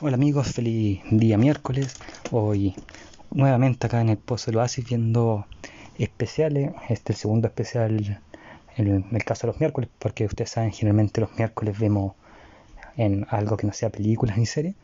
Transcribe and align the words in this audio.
Hola 0.00 0.14
amigos, 0.14 0.52
feliz 0.52 1.00
día 1.10 1.36
miércoles. 1.36 1.96
Hoy 2.30 2.72
nuevamente 3.32 3.88
acá 3.88 4.00
en 4.00 4.10
el 4.10 4.16
Pozo 4.16 4.52
del 4.52 4.58
Oasis 4.58 4.88
viendo 4.88 5.44
especiales. 5.98 6.70
Este 6.88 7.12
es 7.12 7.16
el 7.18 7.20
segundo 7.20 7.48
especial 7.48 8.20
en 8.76 9.06
el 9.10 9.24
caso 9.24 9.48
de 9.48 9.52
los 9.54 9.60
miércoles, 9.60 9.90
porque 9.98 10.26
ustedes 10.26 10.50
saben, 10.50 10.70
generalmente 10.70 11.20
los 11.20 11.36
miércoles 11.36 11.76
vemos 11.80 12.14
en 12.96 13.26
algo 13.28 13.56
que 13.56 13.66
no 13.66 13.72
sea 13.72 13.90
películas 13.90 14.38
ni 14.38 14.46
series. 14.46 14.76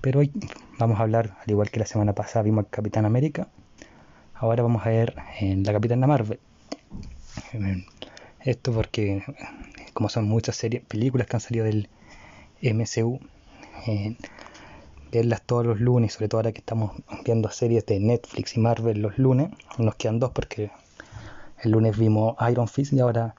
Pero 0.00 0.18
hoy 0.18 0.32
vamos 0.76 0.98
a 0.98 1.02
hablar, 1.04 1.38
al 1.40 1.48
igual 1.48 1.70
que 1.70 1.78
la 1.78 1.86
semana 1.86 2.12
pasada 2.12 2.42
vimos 2.42 2.64
al 2.64 2.70
Capitán 2.70 3.04
América, 3.04 3.46
ahora 4.34 4.64
vamos 4.64 4.84
a 4.84 4.88
ver 4.88 5.14
en 5.38 5.62
la 5.62 5.72
Capitana 5.72 6.08
Marvel. 6.08 6.40
Esto 8.40 8.72
porque, 8.72 9.22
como 9.92 10.08
son 10.08 10.24
muchas 10.24 10.56
series, 10.56 10.82
películas 10.82 11.28
que 11.28 11.36
han 11.36 11.40
salido 11.40 11.64
del 11.64 11.88
MCU, 12.60 13.20
eh, 13.86 14.16
verlas 15.10 15.42
todos 15.42 15.66
los 15.66 15.80
lunes, 15.80 16.14
sobre 16.14 16.28
todo 16.28 16.38
ahora 16.40 16.52
que 16.52 16.60
estamos 16.60 16.92
viendo 17.24 17.50
series 17.50 17.84
de 17.86 18.00
Netflix 18.00 18.56
y 18.56 18.60
Marvel 18.60 19.02
los 19.02 19.18
lunes, 19.18 19.50
nos 19.78 19.94
quedan 19.96 20.18
dos 20.18 20.30
porque 20.30 20.70
el 21.62 21.70
lunes 21.72 21.96
vimos 21.98 22.36
Iron 22.50 22.68
Fist 22.68 22.92
y 22.92 23.00
ahora 23.00 23.34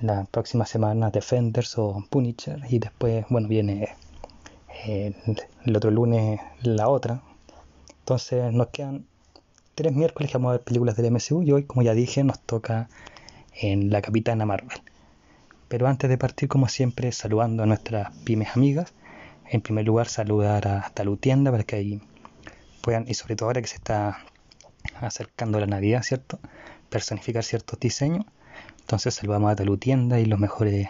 la 0.00 0.24
próxima 0.24 0.66
semana 0.66 1.10
Defenders 1.10 1.78
o 1.78 2.04
Punisher 2.10 2.60
y 2.68 2.78
después, 2.78 3.24
bueno, 3.30 3.48
viene 3.48 3.88
eh, 4.86 5.14
el 5.64 5.76
otro 5.76 5.90
lunes 5.90 6.40
la 6.62 6.88
otra. 6.88 7.22
Entonces 8.00 8.52
nos 8.52 8.68
quedan 8.68 9.06
tres 9.74 9.92
miércoles 9.92 10.30
que 10.30 10.38
vamos 10.38 10.50
a 10.50 10.52
ver 10.52 10.62
películas 10.62 10.96
del 10.96 11.10
MCU 11.12 11.42
y 11.42 11.52
hoy, 11.52 11.64
como 11.64 11.82
ya 11.82 11.94
dije, 11.94 12.24
nos 12.24 12.40
toca 12.40 12.88
en 13.60 13.90
la 13.90 14.02
Capitana 14.02 14.46
Marvel. 14.46 14.78
Pero 15.68 15.86
antes 15.86 16.10
de 16.10 16.18
partir, 16.18 16.48
como 16.48 16.68
siempre, 16.68 17.12
saludando 17.12 17.62
a 17.62 17.66
nuestras 17.66 18.14
pymes 18.24 18.56
amigas, 18.56 18.92
en 19.52 19.60
primer 19.60 19.84
lugar 19.84 20.08
saludar 20.08 20.66
a 20.66 20.90
Talutienda 20.94 21.50
para 21.50 21.62
que 21.64 21.76
ahí 21.76 22.00
puedan, 22.80 23.04
y 23.06 23.12
sobre 23.12 23.36
todo 23.36 23.50
ahora 23.50 23.60
que 23.60 23.68
se 23.68 23.76
está 23.76 24.24
acercando 24.98 25.60
la 25.60 25.66
Navidad, 25.66 26.02
¿cierto? 26.02 26.40
Personificar 26.88 27.44
ciertos 27.44 27.78
diseños. 27.78 28.24
Entonces 28.80 29.14
saludamos 29.14 29.52
a 29.52 29.56
Talutienda 29.56 30.18
y 30.18 30.24
los 30.24 30.38
mejores 30.38 30.88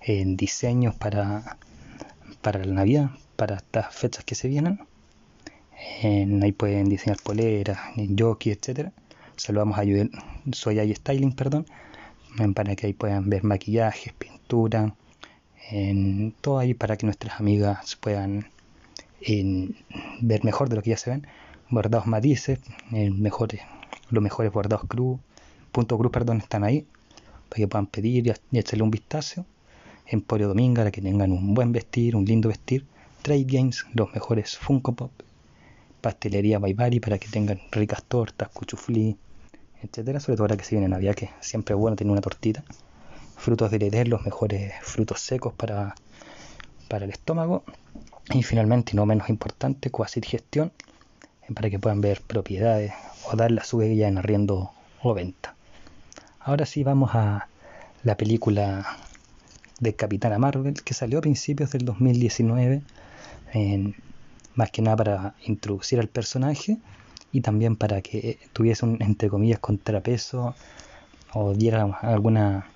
eh, 0.00 0.24
diseños 0.26 0.94
para, 0.94 1.58
para 2.40 2.64
la 2.64 2.72
Navidad, 2.72 3.10
para 3.36 3.56
estas 3.56 3.94
fechas 3.94 4.24
que 4.24 4.34
se 4.34 4.48
vienen. 4.48 4.80
ahí 6.02 6.52
pueden 6.52 6.88
diseñar 6.88 7.18
poleras, 7.22 7.78
jockey, 8.18 8.52
etcétera. 8.52 8.90
Saludamos 9.36 9.78
a 9.78 9.82
Soy 10.52 10.78
ahí 10.78 10.94
Styling, 10.94 11.32
perdón, 11.32 11.66
para 12.54 12.74
que 12.74 12.86
ahí 12.86 12.94
puedan 12.94 13.28
ver 13.28 13.44
maquillajes, 13.44 14.14
pintura, 14.14 14.94
en 15.70 16.34
todo 16.40 16.58
ahí 16.58 16.74
para 16.74 16.96
que 16.96 17.06
nuestras 17.06 17.40
amigas 17.40 17.96
puedan 17.96 18.46
ver 20.20 20.44
mejor 20.44 20.68
de 20.68 20.76
lo 20.76 20.82
que 20.82 20.90
ya 20.90 20.96
se 20.96 21.10
ven. 21.10 21.26
Bordados 21.70 22.06
matices, 22.06 22.60
mejores, 22.90 23.60
los 24.10 24.22
mejores 24.22 24.52
bordados 24.52 24.86
cruz, 24.88 25.20
punto 25.72 25.98
cruz, 25.98 26.10
perdón, 26.10 26.38
están 26.38 26.64
ahí 26.64 26.86
para 27.48 27.56
que 27.56 27.68
puedan 27.68 27.86
pedir 27.86 28.26
y, 28.26 28.58
echarle 28.58 28.82
un 28.82 28.90
vistazo. 28.90 29.44
Emporio 30.06 30.48
Dominga, 30.48 30.80
para 30.80 30.90
que 30.90 31.02
tengan 31.02 31.32
un 31.32 31.52
buen 31.52 31.72
vestir, 31.72 32.16
un 32.16 32.24
lindo 32.24 32.48
vestir. 32.48 32.86
Trade 33.20 33.44
Games, 33.46 33.84
los 33.92 34.12
mejores 34.14 34.56
Funko 34.56 34.92
Pop. 34.92 35.12
Pastelería 36.00 36.58
Baibari 36.58 37.00
para 37.00 37.18
que 37.18 37.28
tengan 37.28 37.60
ricas 37.70 38.02
tortas, 38.04 38.48
cuchuflí, 38.48 39.18
etcétera. 39.82 40.20
Sobre 40.20 40.36
todo 40.36 40.44
ahora 40.44 40.56
que 40.56 40.64
se 40.64 40.76
viene 40.76 40.88
Navidad, 40.88 41.14
que 41.14 41.28
siempre 41.40 41.74
es 41.74 41.78
bueno 41.78 41.96
tener 41.96 42.12
una 42.12 42.22
tortita 42.22 42.64
frutos 43.38 43.70
de 43.70 43.76
heredero, 43.76 44.10
los 44.10 44.24
mejores 44.24 44.72
frutos 44.82 45.20
secos 45.20 45.54
para, 45.54 45.94
para 46.88 47.04
el 47.04 47.10
estómago. 47.10 47.64
Y 48.34 48.42
finalmente, 48.42 48.94
no 48.94 49.06
menos 49.06 49.30
importante, 49.30 49.90
Quasit 49.90 50.26
Gestión, 50.26 50.72
eh, 51.48 51.54
para 51.54 51.70
que 51.70 51.78
puedan 51.78 52.00
ver 52.00 52.20
propiedades 52.20 52.92
o 53.30 53.36
dar 53.36 53.50
la 53.50 53.62
huella 53.72 54.08
en 54.08 54.18
arriendo 54.18 54.72
o 55.02 55.14
venta. 55.14 55.54
Ahora 56.40 56.66
sí 56.66 56.82
vamos 56.82 57.10
a 57.14 57.48
la 58.02 58.16
película 58.16 58.98
de 59.80 59.94
Capitana 59.94 60.38
Marvel 60.38 60.82
que 60.82 60.94
salió 60.94 61.18
a 61.18 61.20
principios 61.22 61.70
del 61.70 61.84
2019, 61.84 62.82
más 64.54 64.70
que 64.70 64.82
nada 64.82 64.96
para 64.96 65.34
introducir 65.44 66.00
al 66.00 66.08
personaje 66.08 66.78
y 67.32 67.42
también 67.42 67.76
para 67.76 68.02
que 68.02 68.38
tuviese 68.52 68.84
un, 68.84 69.00
entre 69.02 69.28
comillas, 69.28 69.58
contrapeso 69.60 70.54
o 71.32 71.54
diera 71.54 71.84
alguna 72.02 72.66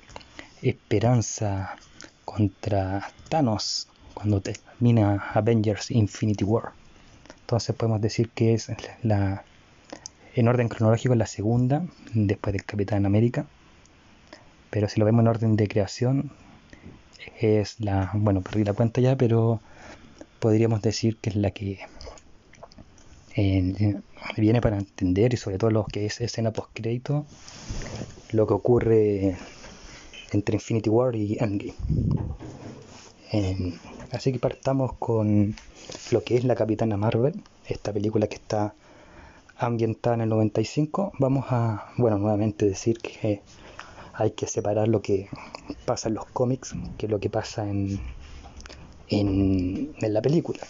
esperanza 0.62 1.76
contra 2.24 3.10
Thanos 3.28 3.88
cuando 4.14 4.40
termina 4.40 5.30
Avengers 5.34 5.90
Infinity 5.90 6.44
War. 6.44 6.72
Entonces 7.40 7.74
podemos 7.74 8.00
decir 8.00 8.30
que 8.30 8.54
es 8.54 8.70
la 9.02 9.44
en 10.34 10.48
orden 10.48 10.68
cronológico 10.68 11.14
la 11.14 11.26
segunda 11.26 11.84
después 12.14 12.52
del 12.52 12.64
Capitán 12.64 13.04
América. 13.04 13.46
Pero 14.70 14.88
si 14.88 14.98
lo 14.98 15.06
vemos 15.06 15.20
en 15.22 15.28
orden 15.28 15.56
de 15.56 15.68
creación 15.68 16.32
es 17.38 17.78
la, 17.80 18.10
bueno, 18.14 18.40
perdí 18.40 18.64
la 18.64 18.72
cuenta 18.72 19.00
ya, 19.00 19.16
pero 19.16 19.60
podríamos 20.40 20.80
decir 20.82 21.16
que 21.18 21.30
es 21.30 21.36
la 21.36 21.50
que 21.50 21.80
viene 24.36 24.60
para 24.60 24.78
entender 24.78 25.34
y 25.34 25.36
sobre 25.36 25.58
todo 25.58 25.70
lo 25.70 25.84
que 25.84 26.06
es 26.06 26.20
escena 26.20 26.50
post 26.52 26.70
crédito 26.74 27.24
lo 28.32 28.46
que 28.46 28.54
ocurre 28.54 29.36
entre 30.32 30.56
Infinity 30.56 30.90
War 30.90 31.14
y 31.14 31.36
Endgame. 31.38 31.74
así 34.12 34.32
que 34.32 34.38
partamos 34.38 34.92
con 34.98 35.54
lo 36.10 36.24
que 36.24 36.36
es 36.36 36.44
la 36.44 36.54
Capitana 36.54 36.96
Marvel, 36.96 37.42
esta 37.66 37.92
película 37.92 38.26
que 38.26 38.36
está 38.36 38.74
ambientada 39.56 40.16
en 40.16 40.22
el 40.22 40.28
95. 40.28 41.12
Vamos 41.18 41.46
a, 41.50 41.92
bueno, 41.96 42.18
nuevamente 42.18 42.66
decir 42.66 42.98
que 42.98 43.42
hay 44.14 44.32
que 44.32 44.46
separar 44.46 44.88
lo 44.88 45.00
que 45.02 45.28
pasa 45.86 46.08
en 46.08 46.14
los 46.14 46.26
cómics 46.26 46.74
que 46.98 47.08
lo 47.08 47.18
que 47.18 47.30
pasa 47.30 47.68
en, 47.68 48.00
en, 49.08 49.94
la 50.00 50.20
película, 50.20 50.60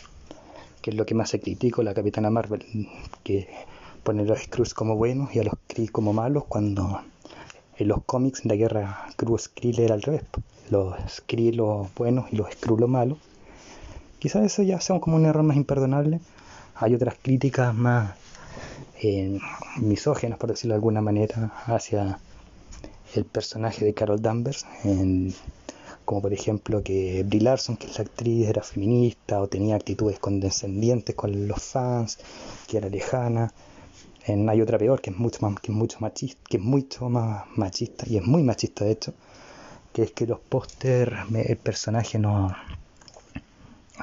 que 0.80 0.90
es 0.90 0.96
lo 0.96 1.06
que 1.06 1.14
más 1.14 1.30
se 1.30 1.40
critica 1.40 1.82
la 1.82 1.94
Capitana 1.94 2.30
Marvel, 2.30 2.64
que 3.24 3.48
pone 4.02 4.22
a 4.22 4.24
los 4.24 4.40
Skrulls 4.40 4.74
como 4.74 4.96
buenos 4.96 5.34
y 5.34 5.40
a 5.40 5.44
los 5.44 5.54
Kree 5.66 5.88
como 5.88 6.12
malos 6.12 6.44
cuando 6.44 7.00
los 7.84 8.04
cómics 8.04 8.44
la 8.44 8.54
guerra 8.54 9.06
Cruz 9.16 9.42
Skrull 9.42 9.78
era 9.78 9.94
al 9.94 10.02
revés. 10.02 10.22
Los 10.70 10.94
Skrull 11.08 11.56
los 11.56 11.94
buenos 11.94 12.32
y 12.32 12.36
los 12.36 12.50
Skrull 12.52 12.80
los 12.80 12.88
malos. 12.88 13.18
Quizás 14.18 14.44
eso 14.44 14.62
ya 14.62 14.80
sea 14.80 15.00
como 15.00 15.16
un 15.16 15.26
error 15.26 15.42
más 15.42 15.56
imperdonable. 15.56 16.20
Hay 16.76 16.94
otras 16.94 17.16
críticas 17.20 17.74
más 17.74 18.14
eh, 19.02 19.38
misógenas, 19.80 20.38
por 20.38 20.50
decirlo 20.50 20.74
de 20.74 20.76
alguna 20.76 21.00
manera, 21.00 21.52
hacia 21.66 22.18
el 23.14 23.24
personaje 23.24 23.84
de 23.84 23.94
Carol 23.94 24.22
Danvers. 24.22 24.64
como 26.04 26.22
por 26.22 26.32
ejemplo 26.32 26.82
que 26.82 27.22
Brie 27.24 27.40
Larson, 27.40 27.76
que 27.76 27.86
es 27.86 27.98
la 27.98 28.04
actriz, 28.04 28.48
era 28.48 28.62
feminista 28.62 29.40
o 29.40 29.48
tenía 29.48 29.76
actitudes 29.76 30.18
condescendientes 30.18 31.14
con 31.14 31.48
los 31.48 31.62
fans, 31.62 32.18
que 32.68 32.78
era 32.78 32.88
lejana 32.88 33.52
hay 34.26 34.60
otra 34.60 34.78
peor 34.78 35.00
que 35.00 35.10
es 35.10 35.16
mucho 35.16 35.38
más 35.42 35.60
que 35.60 35.72
mucho 35.72 35.98
machista, 36.00 36.40
que 36.48 36.56
es 36.58 36.62
mucho 36.62 37.08
más 37.08 37.44
machista 37.56 38.04
y 38.08 38.16
es 38.16 38.24
muy 38.24 38.42
machista 38.42 38.84
de 38.84 38.92
hecho, 38.92 39.14
que 39.92 40.02
es 40.02 40.12
que 40.12 40.26
los 40.26 40.38
póster 40.40 41.16
el 41.34 41.56
personaje 41.56 42.18
no 42.18 42.54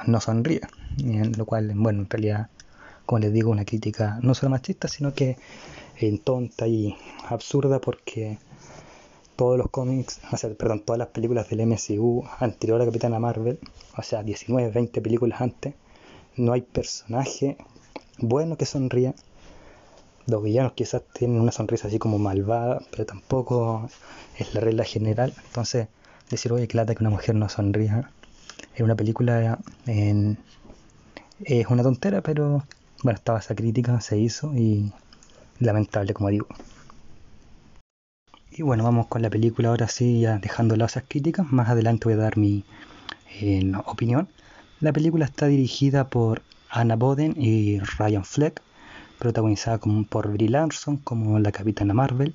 no 0.06 0.20
sonríe, 0.20 0.60
en 0.98 1.32
lo 1.36 1.44
cual 1.46 1.72
bueno 1.74 2.02
en 2.02 2.10
realidad 2.10 2.48
como 3.06 3.20
les 3.20 3.32
digo 3.32 3.50
una 3.50 3.64
crítica 3.64 4.18
no 4.22 4.34
solo 4.34 4.50
machista 4.50 4.88
sino 4.88 5.14
que 5.14 5.36
en 5.96 6.18
tonta 6.18 6.66
y 6.66 6.96
absurda 7.28 7.80
porque 7.80 8.38
todos 9.36 9.56
los 9.56 9.70
cómics, 9.70 10.20
o 10.30 10.36
sea, 10.36 10.50
perdón, 10.52 10.80
todas 10.80 10.98
las 10.98 11.08
películas 11.08 11.48
del 11.48 11.66
MCU 11.66 12.24
anterior 12.40 12.82
a 12.82 12.84
Capitana 12.84 13.18
Marvel, 13.18 13.58
o 13.96 14.02
sea, 14.02 14.22
19, 14.22 14.70
20 14.70 15.00
películas 15.00 15.40
antes, 15.40 15.72
no 16.36 16.52
hay 16.52 16.60
personaje 16.60 17.56
bueno 18.18 18.58
que 18.58 18.66
sonría 18.66 19.14
los 20.26 20.42
villanos 20.42 20.72
quizás 20.72 21.02
tienen 21.12 21.40
una 21.40 21.52
sonrisa 21.52 21.88
así 21.88 21.98
como 21.98 22.18
malvada, 22.18 22.82
pero 22.90 23.06
tampoco 23.06 23.88
es 24.38 24.54
la 24.54 24.60
regla 24.60 24.84
general. 24.84 25.34
Entonces, 25.46 25.88
decir, 26.30 26.52
oye, 26.52 26.68
lata 26.72 26.94
que 26.94 27.02
una 27.02 27.10
mujer 27.10 27.34
no 27.34 27.48
sonría 27.48 28.10
en 28.76 28.84
una 28.84 28.94
película 28.94 29.58
es 29.86 31.66
una 31.68 31.82
tontera, 31.82 32.20
pero 32.22 32.64
bueno, 33.02 33.16
estaba 33.16 33.38
esa 33.38 33.54
crítica, 33.54 34.00
se 34.00 34.18
hizo 34.18 34.54
y 34.54 34.92
lamentable, 35.58 36.14
como 36.14 36.28
digo. 36.28 36.46
Y 38.50 38.62
bueno, 38.62 38.84
vamos 38.84 39.06
con 39.06 39.22
la 39.22 39.30
película 39.30 39.68
ahora 39.68 39.88
sí, 39.88 40.20
ya 40.20 40.38
dejando 40.38 40.74
esas 40.84 41.04
críticas. 41.06 41.50
Más 41.50 41.68
adelante 41.68 42.04
voy 42.04 42.14
a 42.14 42.16
dar 42.16 42.36
mi 42.36 42.64
eh, 43.40 43.72
opinión. 43.86 44.28
La 44.80 44.92
película 44.92 45.24
está 45.24 45.46
dirigida 45.46 46.08
por 46.08 46.42
Anna 46.68 46.96
Boden 46.96 47.34
y 47.36 47.78
Ryan 47.80 48.24
Fleck 48.24 48.60
protagonizada 49.20 49.78
por 50.08 50.32
Brie 50.32 50.48
Larson 50.48 50.96
como 50.96 51.38
la 51.38 51.52
Capitana 51.52 51.94
Marvel, 51.94 52.34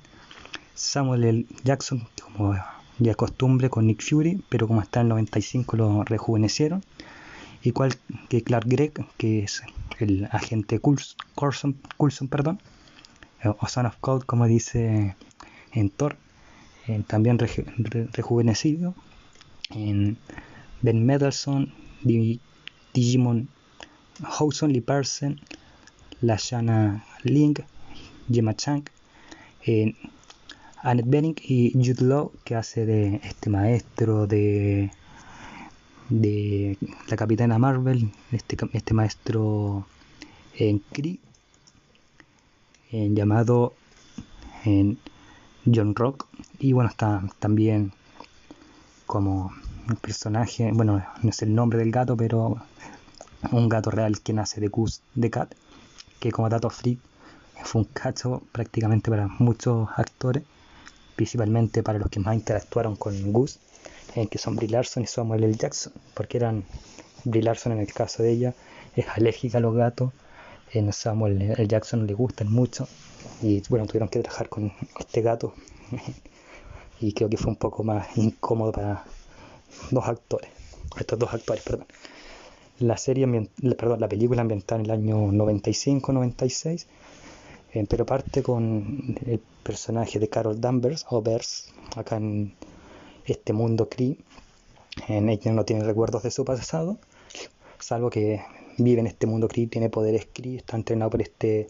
Samuel 0.74 1.24
L. 1.24 1.46
Jackson 1.64 2.08
como 2.22 2.54
ya 2.98 3.14
costumbre 3.14 3.68
con 3.68 3.86
Nick 3.86 4.02
Fury, 4.02 4.42
pero 4.48 4.66
como 4.66 4.80
está 4.80 5.00
en 5.00 5.06
el 5.06 5.10
95 5.10 5.76
lo 5.76 6.04
rejuvenecieron, 6.04 6.82
igual 7.62 7.94
que 8.30 8.42
Clark 8.42 8.66
Gregg, 8.66 9.04
que 9.18 9.42
es 9.42 9.62
el 9.98 10.26
agente 10.30 10.78
Coulson, 10.80 11.76
Coulson 11.96 12.28
perdón, 12.28 12.60
o 13.44 13.66
Son 13.66 13.86
of 13.86 13.96
Cold, 14.00 14.24
como 14.24 14.46
dice 14.46 15.16
en 15.72 15.90
Thor, 15.90 16.16
también 17.08 17.38
rejuvenecido, 17.38 18.94
en 19.70 20.16
Ben 20.82 21.04
Mendelssohn, 21.04 21.72
Digimon 22.94 23.48
Houson 24.22 24.72
Lee 24.72 24.80
Parson, 24.80 25.40
Lashana 26.26 27.04
Link, 27.22 27.60
Gemma 28.30 28.54
Chang, 28.54 28.84
en 29.64 29.96
Annette 30.82 31.08
Bening 31.08 31.36
y 31.42 31.72
Jude 31.74 32.04
Law, 32.04 32.32
que 32.44 32.56
hace 32.56 32.84
de 32.84 33.20
este 33.22 33.48
maestro 33.48 34.26
de, 34.26 34.90
de 36.08 36.76
la 37.08 37.16
Capitana 37.16 37.58
Marvel, 37.58 38.10
este, 38.32 38.56
este 38.72 38.94
maestro 38.94 39.86
en 40.56 40.80
Kree, 40.92 41.18
en, 42.90 43.14
llamado 43.14 43.74
en 44.64 44.98
John 45.64 45.94
Rock. 45.94 46.26
Y 46.58 46.72
bueno, 46.72 46.90
está 46.90 47.22
también 47.38 47.92
como 49.06 49.52
un 49.88 49.96
personaje, 49.96 50.70
bueno, 50.72 51.04
no 51.22 51.30
es 51.30 51.42
el 51.42 51.54
nombre 51.54 51.78
del 51.78 51.92
gato, 51.92 52.16
pero 52.16 52.56
un 53.52 53.68
gato 53.68 53.90
real 53.90 54.20
que 54.20 54.32
nace 54.32 54.60
de 54.60 54.68
Gus 54.68 55.00
de 55.14 55.30
Cat, 55.30 55.54
que 56.20 56.32
como 56.32 56.48
dato 56.48 56.70
freak 56.70 56.98
fue 57.64 57.82
un 57.82 57.88
cacho 57.88 58.42
prácticamente 58.52 59.10
para 59.10 59.28
muchos 59.28 59.88
actores 59.96 60.42
principalmente 61.16 61.82
para 61.82 61.98
los 61.98 62.10
que 62.10 62.20
más 62.20 62.34
interactuaron 62.34 62.94
con 62.94 63.32
Gus, 63.32 63.58
en 64.14 64.28
que 64.28 64.38
son 64.38 64.54
Brie 64.54 64.68
Larson 64.68 65.02
y 65.02 65.06
Samuel 65.06 65.44
L. 65.44 65.54
Jackson, 65.54 65.92
porque 66.14 66.36
eran 66.36 66.64
Brie 67.24 67.42
Larson 67.42 67.72
en 67.72 67.80
el 67.80 67.92
caso 67.92 68.22
de 68.22 68.30
ella 68.30 68.54
es 68.94 69.06
alérgica 69.08 69.58
a 69.58 69.60
los 69.60 69.74
gatos, 69.74 70.12
en 70.72 70.92
Samuel 70.92 71.40
L. 71.42 71.66
Jackson 71.66 72.06
le 72.06 72.14
gustan 72.14 72.52
mucho 72.52 72.86
y 73.42 73.62
bueno, 73.68 73.86
tuvieron 73.86 74.08
que 74.08 74.20
trabajar 74.20 74.48
con 74.48 74.72
este 74.98 75.22
gato 75.22 75.54
y 77.00 77.12
creo 77.12 77.28
que 77.28 77.36
fue 77.36 77.48
un 77.48 77.56
poco 77.56 77.82
más 77.82 78.16
incómodo 78.16 78.72
para 78.72 79.04
dos 79.90 80.06
actores, 80.06 80.50
estos 80.98 81.18
dos 81.18 81.32
actores, 81.32 81.62
perdón. 81.64 81.86
La 82.78 82.96
serie, 82.96 83.26
perdón, 83.78 84.00
la 84.00 84.08
película 84.08 84.42
ambientada 84.42 84.80
en 84.80 84.84
el 84.86 84.90
año 84.90 85.32
95-96 85.32 86.86
eh, 87.76 87.84
pero 87.88 88.06
parte 88.06 88.42
con 88.42 89.18
el 89.26 89.38
personaje 89.62 90.18
de 90.18 90.28
Carol 90.28 90.58
Danvers, 90.58 91.04
o 91.10 91.20
Bers, 91.20 91.74
acá 91.94 92.16
en 92.16 92.54
este 93.26 93.52
mundo 93.52 93.90
Cree. 93.90 94.16
En 95.08 95.28
ella 95.28 95.52
no 95.52 95.66
tiene 95.66 95.84
recuerdos 95.84 96.22
de 96.22 96.30
su 96.30 96.42
pasado, 96.46 96.96
salvo 97.78 98.08
que 98.08 98.40
vive 98.78 99.00
en 99.00 99.06
este 99.06 99.26
mundo 99.26 99.46
Cree, 99.46 99.66
tiene 99.66 99.90
poderes 99.90 100.26
Cree, 100.32 100.56
está 100.56 100.76
entrenado 100.76 101.10
por 101.10 101.20
este 101.20 101.68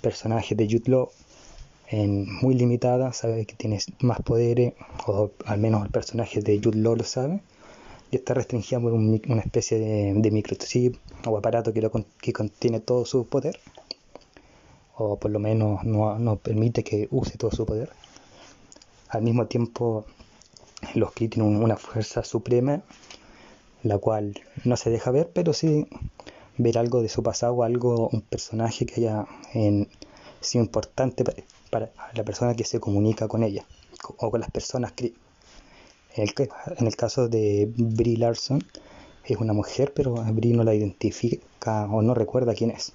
personaje 0.00 0.54
de 0.54 0.66
Jude 0.66 0.92
Law, 0.92 1.10
en 1.88 2.32
muy 2.40 2.54
limitada, 2.54 3.12
sabe 3.12 3.44
que 3.44 3.56
tiene 3.56 3.80
más 3.98 4.20
poderes, 4.20 4.74
o 5.08 5.32
al 5.44 5.58
menos 5.58 5.84
el 5.84 5.90
personaje 5.90 6.40
de 6.40 6.60
Jude 6.62 6.78
Law 6.78 6.94
lo 6.94 7.02
sabe, 7.02 7.40
y 8.10 8.16
está 8.16 8.34
restringida 8.34 8.80
por 8.80 8.92
una 8.92 9.40
especie 9.40 9.78
de, 9.78 10.14
de 10.14 10.30
microchip 10.30 10.96
o 11.26 11.36
aparato 11.36 11.72
que, 11.72 11.82
lo, 11.82 11.90
que 12.20 12.32
contiene 12.32 12.80
todo 12.80 13.04
su 13.04 13.26
poder 13.26 13.58
o 14.98 15.16
por 15.16 15.30
lo 15.30 15.38
menos 15.38 15.84
no, 15.84 16.36
permite 16.36 16.82
que 16.82 17.08
use 17.10 17.38
todo 17.38 17.52
su 17.52 17.64
poder. 17.64 17.90
Al 19.08 19.22
mismo 19.22 19.46
tiempo, 19.46 20.04
los 20.94 21.12
Kree 21.12 21.28
tienen 21.28 21.62
una 21.62 21.76
fuerza 21.76 22.24
suprema, 22.24 22.82
la 23.84 23.98
cual 23.98 24.40
no 24.64 24.76
se 24.76 24.90
deja 24.90 25.10
ver, 25.12 25.30
pero 25.32 25.52
sí 25.52 25.86
ver 26.56 26.78
algo 26.78 27.00
de 27.00 27.08
su 27.08 27.22
pasado, 27.22 27.62
algo, 27.62 28.08
un 28.08 28.22
personaje 28.22 28.84
que 28.86 28.96
haya 28.96 29.26
sido 30.40 30.64
importante 30.64 31.24
para, 31.70 31.90
la 32.14 32.24
persona 32.24 32.54
que 32.54 32.64
se 32.64 32.80
comunica 32.80 33.28
con 33.28 33.44
ella, 33.44 33.64
o 34.16 34.30
con 34.30 34.40
las 34.40 34.50
personas 34.50 34.92
Kree. 34.92 35.14
En 36.14 36.24
el, 36.24 36.48
en 36.78 36.86
el 36.86 36.96
caso 36.96 37.28
de 37.28 37.70
Brie 37.76 38.16
Larson, 38.16 38.62
es 39.24 39.36
una 39.36 39.52
mujer, 39.52 39.92
pero 39.94 40.14
Brie 40.14 40.54
no 40.54 40.64
la 40.64 40.74
identifica 40.74 41.86
o 41.86 42.02
no 42.02 42.14
recuerda 42.14 42.54
quién 42.54 42.70
es. 42.70 42.92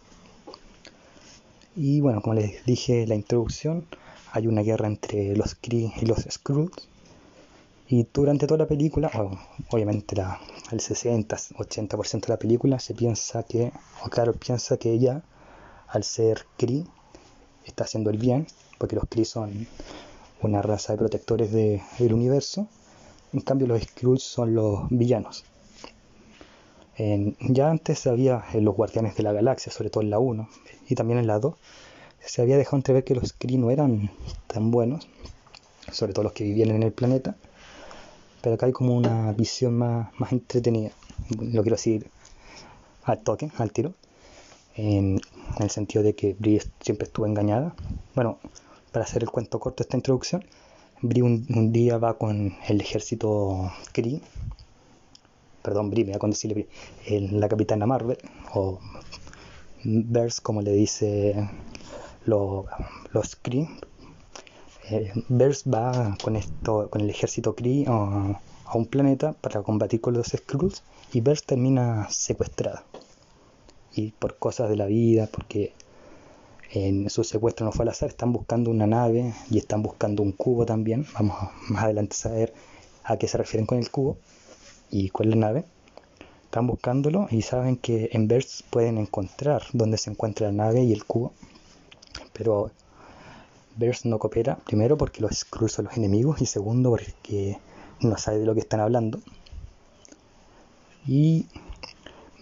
Y 1.75 2.01
bueno, 2.01 2.21
como 2.21 2.35
les 2.35 2.63
dije 2.65 3.03
en 3.03 3.09
la 3.09 3.15
introducción, 3.15 3.85
hay 4.31 4.47
una 4.47 4.61
guerra 4.61 4.87
entre 4.87 5.35
los 5.35 5.55
Kree 5.55 5.91
y 6.01 6.05
los 6.05 6.19
Skrulls. 6.29 6.87
Y 7.87 8.07
durante 8.13 8.47
toda 8.47 8.59
la 8.59 8.67
película, 8.67 9.11
obviamente 9.69 10.15
la, 10.15 10.39
el 10.71 10.79
60-80% 10.79 12.21
de 12.21 12.27
la 12.29 12.37
película, 12.37 12.79
se 12.79 12.93
piensa 12.93 13.43
que, 13.43 13.71
o 14.03 14.09
claro, 14.09 14.33
piensa 14.33 14.77
que 14.77 14.91
ella, 14.91 15.23
al 15.87 16.03
ser 16.03 16.45
Kree, 16.57 16.85
está 17.65 17.83
haciendo 17.83 18.09
el 18.09 18.17
bien, 18.17 18.47
porque 18.77 18.95
los 18.95 19.05
Kree 19.07 19.25
son 19.25 19.67
una 20.41 20.61
raza 20.61 20.93
de 20.93 20.99
protectores 20.99 21.51
del 21.51 22.13
universo. 22.13 22.67
En 23.33 23.41
cambio, 23.41 23.67
los 23.67 23.81
Skrulls 23.81 24.23
son 24.23 24.55
los 24.55 24.87
villanos. 24.89 25.43
ya 26.97 27.69
antes 27.69 28.05
había 28.07 28.43
en 28.53 28.65
los 28.65 28.75
Guardianes 28.75 29.15
de 29.15 29.23
la 29.23 29.33
Galaxia, 29.33 29.71
sobre 29.71 29.89
todo 29.89 30.03
en 30.03 30.09
la 30.11 30.19
1, 30.19 30.47
y 30.89 30.95
también 30.95 31.19
en 31.19 31.27
la 31.27 31.39
2, 31.39 31.55
se 32.25 32.41
había 32.41 32.57
dejado 32.57 32.77
entrever 32.77 33.03
que 33.03 33.15
los 33.15 33.33
Kree 33.33 33.57
no 33.57 33.71
eran 33.71 34.11
tan 34.47 34.71
buenos, 34.71 35.07
sobre 35.91 36.13
todo 36.13 36.23
los 36.23 36.33
que 36.33 36.43
vivían 36.43 36.71
en 36.71 36.83
el 36.83 36.93
planeta, 36.93 37.35
pero 38.41 38.55
acá 38.55 38.67
hay 38.67 38.71
como 38.71 38.95
una 38.95 39.31
visión 39.33 39.77
más, 39.77 40.07
más 40.19 40.31
entretenida, 40.31 40.91
lo 41.29 41.61
quiero 41.63 41.75
decir 41.75 42.09
al 43.03 43.21
toque, 43.23 43.51
al 43.57 43.71
tiro, 43.71 43.93
en, 44.75 45.19
el 45.59 45.69
sentido 45.69 46.03
de 46.03 46.15
que 46.15 46.35
Brie 46.37 46.61
siempre 46.81 47.05
estuvo 47.05 47.25
engañada. 47.25 47.75
Bueno, 48.15 48.39
para 48.91 49.05
hacer 49.05 49.23
el 49.23 49.29
cuento 49.29 49.59
corto 49.59 49.83
esta 49.83 49.97
introducción, 49.97 50.43
Brie 51.05 51.21
un, 51.21 51.73
día 51.73 51.97
va 51.97 52.17
con 52.17 52.55
el 52.65 52.79
ejército 52.79 53.69
Kree, 53.91 54.21
perdón, 55.61 55.89
Brie, 55.89 56.05
me 56.05 56.17
voy 56.17 56.19
a 56.23 56.29
decirle 56.29 56.53
Brie, 56.53 56.67
en 57.05 57.41
la 57.41 57.49
capitana 57.49 57.85
Marvel, 57.85 58.17
o 58.53 58.79
Vers, 59.83 60.39
como 60.39 60.61
le 60.61 60.71
dice 60.71 61.49
los 62.25 63.35
Kree. 63.41 63.67
Eh, 64.89 65.11
Vers 65.27 65.65
va 65.65 66.17
con 66.23 66.37
esto, 66.37 66.89
con 66.89 67.01
el 67.01 67.09
ejército 67.09 67.53
Kree 67.53 67.83
a, 67.85 68.39
un 68.73 68.85
planeta 68.85 69.33
para 69.33 69.61
combatir 69.61 69.99
con 69.99 70.13
los 70.13 70.27
Skrulls 70.27 70.83
y 71.11 71.19
Vers 71.19 71.43
termina 71.43 72.07
secuestrada. 72.11 72.85
Y 73.93 74.11
por 74.11 74.37
cosas 74.37 74.69
de 74.69 74.77
la 74.77 74.85
vida, 74.85 75.27
porque 75.29 75.73
en 76.73 77.09
su 77.09 77.23
secuestro 77.23 77.65
no 77.65 77.71
fue 77.71 77.83
al 77.83 77.89
azar, 77.89 78.09
están 78.09 78.33
buscando 78.33 78.71
una 78.71 78.87
nave 78.87 79.33
y 79.49 79.57
están 79.57 79.83
buscando 79.83 80.23
un 80.23 80.31
cubo 80.31 80.65
también. 80.65 81.05
Vamos 81.13 81.37
más 81.69 81.83
adelante 81.83 82.15
a 82.15 82.19
saber 82.19 82.53
a 83.03 83.17
qué 83.17 83.27
se 83.27 83.37
refieren 83.37 83.65
con 83.65 83.77
el 83.77 83.89
cubo 83.89 84.17
y 84.91 85.09
cuál 85.09 85.29
es 85.29 85.35
la 85.35 85.47
nave 85.47 85.65
están 86.53 86.67
buscándolo 86.67 87.27
y 87.31 87.41
saben 87.41 87.77
que 87.77 88.09
en 88.11 88.27
Verse 88.27 88.63
pueden 88.69 88.99
encontrar 88.99 89.63
dónde 89.73 89.97
se 89.97 90.11
encuentra 90.11 90.45
la 90.45 90.53
nave 90.53 90.83
y 90.83 90.93
el 90.93 91.03
cubo. 91.03 91.33
Pero 92.31 92.69
Verse 93.75 94.07
no 94.07 94.19
coopera, 94.19 94.57
primero 94.57 94.95
porque 94.95 95.19
los 95.19 95.35
Skrulls 95.35 95.71
son 95.71 95.85
los 95.85 95.97
enemigos 95.97 96.43
y 96.43 96.45
segundo 96.45 96.91
porque 96.91 97.57
no 98.01 98.19
sabe 98.19 98.37
de 98.37 98.45
lo 98.45 98.53
que 98.53 98.59
están 98.59 98.81
hablando. 98.81 99.19
Y 101.07 101.47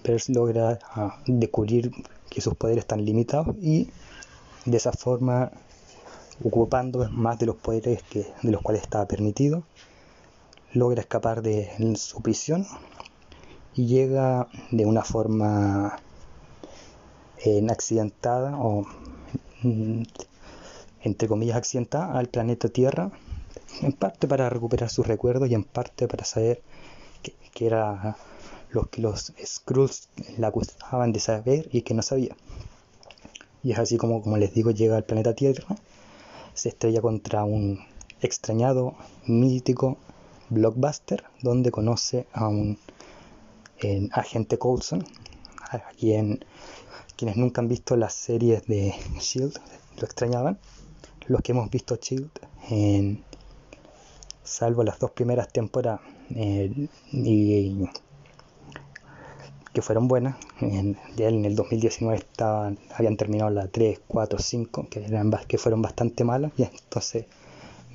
Verse 0.04 0.34
logra 0.34 0.78
ah, 0.94 1.22
descubrir 1.26 1.94
que 2.30 2.42
sus 2.42 2.56
poderes 2.56 2.84
están 2.84 3.06
limitados 3.06 3.56
y 3.62 3.92
de 4.66 4.78
esa 4.78 4.92
forma 4.92 5.52
ocupando 6.44 7.10
más 7.12 7.40
de 7.40 7.46
los 7.46 7.56
poderes 7.56 8.04
que, 8.04 8.26
de 8.42 8.52
los 8.52 8.62
cuales 8.62 8.82
estaba 8.82 9.08
permitido, 9.08 9.64
logra 10.74 11.02
escapar 11.02 11.42
de 11.42 11.70
su 11.98 12.22
prisión 12.22 12.66
y 13.74 13.88
llega 13.88 14.48
de 14.72 14.86
una 14.86 15.04
forma 15.04 15.98
eh, 17.44 17.66
accidentada 17.70 18.58
o 18.58 18.86
mm, 19.64 20.04
entre 21.04 21.28
comillas 21.28 21.58
accidentada 21.58 22.18
al 22.18 22.28
planeta 22.28 22.70
Tierra, 22.70 23.12
en 23.82 23.94
parte 23.94 24.28
para 24.28 24.50
recuperar 24.50 24.90
sus 24.90 25.08
recuerdos 25.08 25.50
y 25.50 25.56
en 25.56 25.64
parte 25.64 26.08
para 26.08 26.26
saber 26.26 26.62
que, 27.54 27.66
era 27.66 28.18
lo 28.72 28.90
que 28.90 29.02
los 29.02 29.34
Skrulls 29.44 30.10
la 30.38 30.48
acusaban 30.48 31.12
de 31.14 31.20
saber 31.20 31.70
y 31.72 31.82
que 31.82 31.94
no 31.94 32.02
sabía. 32.02 32.36
Y 33.64 33.72
es 33.72 33.80
así 33.80 33.98
como, 33.98 34.22
como 34.22 34.38
les 34.38 34.54
digo, 34.54 34.72
llega 34.72 34.98
al 34.98 35.04
planeta 35.04 35.34
Tierra, 35.36 35.66
se 36.54 36.70
estrella 36.70 37.02
contra 37.02 37.44
un 37.44 37.80
extrañado, 38.22 38.96
mítico 39.26 39.98
blockbuster, 40.50 41.24
donde 41.42 41.72
conoce 41.72 42.28
a 42.34 42.48
un 42.48 42.78
en 43.80 44.10
Agente 44.14 44.58
Coulson, 44.58 45.04
a 45.60 45.80
quien, 45.98 46.44
quienes 47.16 47.38
nunca 47.38 47.62
han 47.62 47.68
visto 47.68 47.96
las 47.96 48.14
series 48.14 48.66
de 48.68 48.94
Shield 49.20 49.58
lo 49.98 50.06
extrañaban. 50.06 50.60
Los 51.28 51.42
que 51.42 51.52
hemos 51.52 51.70
visto 51.70 51.96
Shield, 51.96 52.30
en, 52.70 53.24
salvo 54.44 54.84
las 54.84 55.00
dos 55.00 55.12
primeras 55.12 55.52
temporadas, 55.52 56.02
y 56.30 57.86
que 59.74 59.82
fueron 59.82 60.08
buenas. 60.08 60.36
En, 60.60 60.98
ya 61.16 61.28
en 61.28 61.46
el 61.46 61.56
2019 61.56 62.18
estaban, 62.18 62.78
habían 62.96 63.18
terminado 63.18 63.50
la 63.50 63.68
3, 63.68 64.02
4, 64.08 64.40
5, 64.40 64.88
que, 64.90 65.06
eran, 65.06 65.32
que 65.48 65.58
fueron 65.58 65.82
bastante 65.82 66.24
malas. 66.24 66.52
Y 66.58 66.64
entonces 66.64 67.26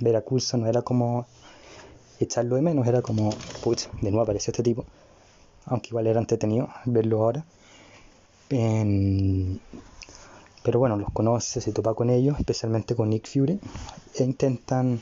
ver 0.00 0.16
a 0.16 0.22
Coulson 0.22 0.62
no 0.62 0.66
era 0.66 0.82
como 0.82 1.26
echarlo 2.20 2.56
de 2.56 2.62
menos, 2.62 2.86
era 2.86 3.02
como, 3.02 3.30
pucha, 3.62 3.90
de 4.00 4.10
nuevo 4.10 4.22
apareció 4.22 4.50
este 4.50 4.62
tipo. 4.62 4.84
Aunque 5.66 5.88
igual 5.88 6.06
era 6.06 6.20
entretenido 6.20 6.68
verlo 6.84 7.22
ahora. 7.22 7.44
pero 10.62 10.78
bueno, 10.78 10.96
los 10.96 11.10
conoce, 11.12 11.60
se 11.60 11.72
topa 11.72 11.94
con 11.94 12.10
ellos, 12.10 12.38
especialmente 12.38 12.94
con 12.94 13.10
Nick 13.10 13.28
Fury, 13.28 13.60
e 14.14 14.24
intentan 14.24 15.00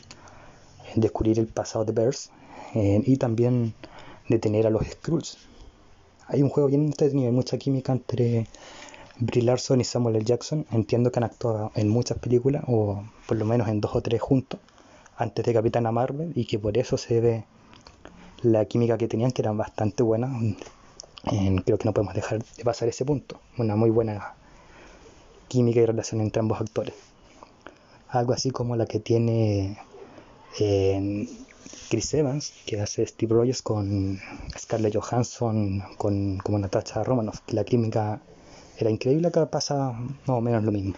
descubrir 0.96 1.38
el 1.38 1.46
pasado 1.46 1.84
de 1.84 1.92
Bears 1.92 2.30
eh, 2.74 3.02
y 3.04 3.16
también 3.16 3.74
detener 4.28 4.66
a 4.66 4.70
los 4.70 4.86
Skrulls 4.86 5.38
hay 6.26 6.42
un 6.42 6.48
juego 6.48 6.68
bien 6.68 6.86
entretenido, 6.86 7.28
hay 7.28 7.34
mucha 7.34 7.58
química 7.58 7.92
entre 7.92 8.46
Brie 9.18 9.42
Larson 9.42 9.80
y 9.80 9.84
Samuel 9.84 10.16
L. 10.16 10.24
Jackson. 10.24 10.66
Entiendo 10.72 11.12
que 11.12 11.18
han 11.18 11.24
actuado 11.24 11.70
en 11.74 11.88
muchas 11.88 12.18
películas, 12.18 12.64
o 12.66 13.04
por 13.26 13.36
lo 13.36 13.44
menos 13.44 13.68
en 13.68 13.80
dos 13.80 13.94
o 13.94 14.00
tres 14.00 14.20
juntos, 14.20 14.60
antes 15.16 15.44
de 15.44 15.52
Capitana 15.52 15.92
Marvel, 15.92 16.32
y 16.34 16.46
que 16.46 16.58
por 16.58 16.76
eso 16.78 16.96
se 16.96 17.20
ve 17.20 17.44
la 18.42 18.64
química 18.66 18.98
que 18.98 19.08
tenían, 19.08 19.32
que 19.32 19.42
eran 19.42 19.56
bastante 19.56 20.02
buenas. 20.02 20.30
creo 21.64 21.78
que 21.78 21.84
no 21.84 21.92
podemos 21.92 22.14
dejar 22.14 22.42
de 22.42 22.64
pasar 22.64 22.88
ese 22.88 23.04
punto. 23.04 23.40
Una 23.58 23.76
muy 23.76 23.90
buena 23.90 24.34
química 25.48 25.80
y 25.80 25.86
relación 25.86 26.20
entre 26.20 26.40
ambos 26.40 26.60
actores. 26.60 26.94
Algo 28.08 28.32
así 28.32 28.50
como 28.50 28.76
la 28.76 28.86
que 28.86 29.00
tiene 29.00 29.78
eh, 30.60 31.26
Chris 31.88 32.14
Evans, 32.14 32.52
que 32.66 32.80
hace 32.80 33.06
Steve 33.06 33.34
Rogers 33.34 33.62
con 33.62 34.18
Scarlett 34.58 34.96
Johansson, 34.96 35.82
con 35.96 36.38
como 36.38 36.58
Natasha 36.58 37.04
Romanoff, 37.04 37.40
que 37.46 37.54
la 37.54 37.64
química 37.64 38.20
era 38.78 38.90
increíble, 38.90 39.28
acá 39.28 39.50
pasa 39.50 39.92
más 39.92 40.28
o 40.28 40.40
menos 40.40 40.64
lo 40.64 40.72
mismo. 40.72 40.94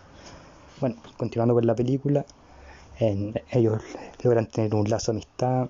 Bueno, 0.80 0.96
continuando 1.16 1.54
con 1.54 1.66
la 1.66 1.75
película, 1.75 2.25
ellos 2.99 3.82
logran 4.23 4.46
tener 4.46 4.75
un 4.75 4.88
lazo 4.88 5.12
de 5.12 5.18
amistad, 5.18 5.68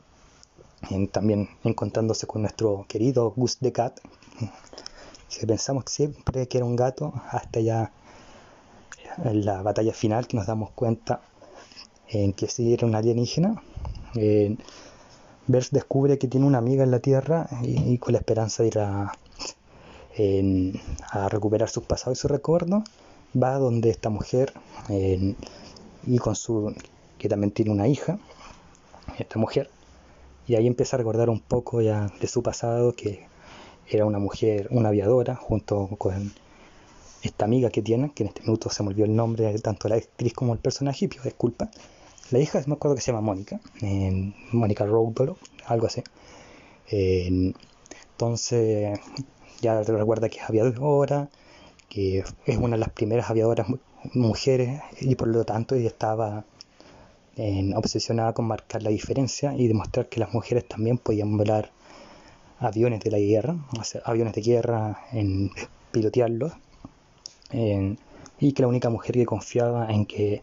también 1.10 1.48
encontrándose 1.64 2.26
con 2.26 2.42
nuestro 2.42 2.84
querido 2.88 3.32
Gus 3.36 3.58
the 3.58 3.72
Cat, 3.72 3.98
que 5.28 5.46
pensamos 5.46 5.84
siempre 5.88 6.46
que 6.46 6.58
era 6.58 6.64
un 6.64 6.76
gato, 6.76 7.12
hasta 7.30 7.60
ya 7.60 7.90
en 9.24 9.44
la 9.44 9.62
batalla 9.62 9.92
final 9.92 10.26
que 10.26 10.36
nos 10.36 10.46
damos 10.46 10.70
cuenta 10.70 11.20
en 12.08 12.32
que 12.32 12.46
sí 12.46 12.72
era 12.72 12.86
un 12.86 12.94
alienígena. 12.94 13.62
Bers 15.46 15.70
descubre 15.70 16.18
que 16.18 16.28
tiene 16.28 16.46
una 16.46 16.58
amiga 16.58 16.84
en 16.84 16.90
la 16.90 16.98
Tierra 16.98 17.48
y, 17.62 17.98
con 17.98 18.12
la 18.12 18.18
esperanza 18.18 18.62
de 18.62 18.68
ir 18.68 18.78
a, 18.78 19.12
a 21.10 21.28
recuperar 21.28 21.68
sus 21.68 21.84
pasados 21.84 22.18
y 22.18 22.20
sus 22.20 22.30
recuerdos, 22.30 22.82
va 23.40 23.54
donde 23.58 23.90
esta 23.90 24.10
mujer 24.10 24.52
y 24.88 26.18
con 26.18 26.34
su 26.34 26.74
que 27.18 27.28
también 27.28 27.50
tiene 27.50 27.70
una 27.70 27.88
hija, 27.88 28.18
esta 29.18 29.38
mujer, 29.38 29.70
y 30.46 30.54
ahí 30.54 30.66
empieza 30.66 30.96
a 30.96 30.98
recordar 30.98 31.30
un 31.30 31.40
poco 31.40 31.80
ya 31.80 32.10
de 32.20 32.26
su 32.26 32.42
pasado, 32.42 32.92
que 32.92 33.26
era 33.88 34.04
una 34.04 34.18
mujer, 34.18 34.68
una 34.70 34.88
aviadora, 34.90 35.34
junto 35.34 35.88
con 35.98 36.32
esta 37.22 37.44
amiga 37.44 37.70
que 37.70 37.82
tiene, 37.82 38.12
que 38.12 38.24
en 38.24 38.28
este 38.28 38.42
minuto 38.42 38.70
se 38.70 38.82
me 38.82 38.90
olvidó 38.90 39.06
el 39.06 39.16
nombre, 39.16 39.58
tanto 39.60 39.88
la 39.88 39.96
actriz 39.96 40.34
como 40.34 40.52
el 40.52 40.58
personaje, 40.58 41.08
pido 41.08 41.24
disculpa, 41.24 41.70
la 42.30 42.38
hija, 42.38 42.62
me 42.66 42.74
acuerdo 42.74 42.94
que 42.94 43.02
se 43.02 43.12
llama 43.12 43.22
Mónica, 43.22 43.60
Mónica 44.52 44.86
Roadborough, 44.86 45.38
algo 45.66 45.86
así. 45.86 46.02
entonces, 46.90 48.98
ya 49.60 49.82
recuerda 49.82 50.28
que 50.28 50.38
es 50.38 50.44
aviadora, 50.44 51.28
que 51.88 52.24
es 52.46 52.56
una 52.56 52.76
de 52.76 52.80
las 52.80 52.90
primeras 52.90 53.30
aviadoras 53.30 53.66
mujeres 54.14 54.80
y 55.00 55.14
por 55.14 55.28
lo 55.28 55.44
tanto 55.44 55.74
ella 55.74 55.88
estaba 55.88 56.44
obsesionada 57.74 58.32
con 58.32 58.46
marcar 58.46 58.82
la 58.82 58.90
diferencia 58.90 59.54
y 59.54 59.68
demostrar 59.68 60.08
que 60.08 60.20
las 60.20 60.32
mujeres 60.32 60.66
también 60.66 60.98
podían 60.98 61.36
volar 61.36 61.70
aviones 62.58 63.00
de 63.00 63.10
la 63.10 63.18
guerra, 63.18 63.56
aviones 64.04 64.34
de 64.34 64.40
guerra, 64.40 65.00
en 65.12 65.50
pilotearlos, 65.92 66.52
y 67.52 68.52
que 68.52 68.62
la 68.62 68.68
única 68.68 68.90
mujer 68.90 69.14
que 69.14 69.26
confiaba 69.26 69.92
en 69.92 70.06
que 70.06 70.42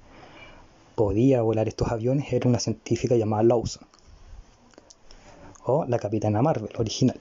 podía 0.96 1.42
volar 1.42 1.68
estos 1.68 1.90
aviones 1.90 2.32
era 2.32 2.48
una 2.48 2.60
científica 2.60 3.16
llamada 3.16 3.44
Lawson, 3.44 3.88
o 5.66 5.86
la 5.86 6.00
Capitana 6.00 6.42
Marvel 6.42 6.72
original. 6.78 7.20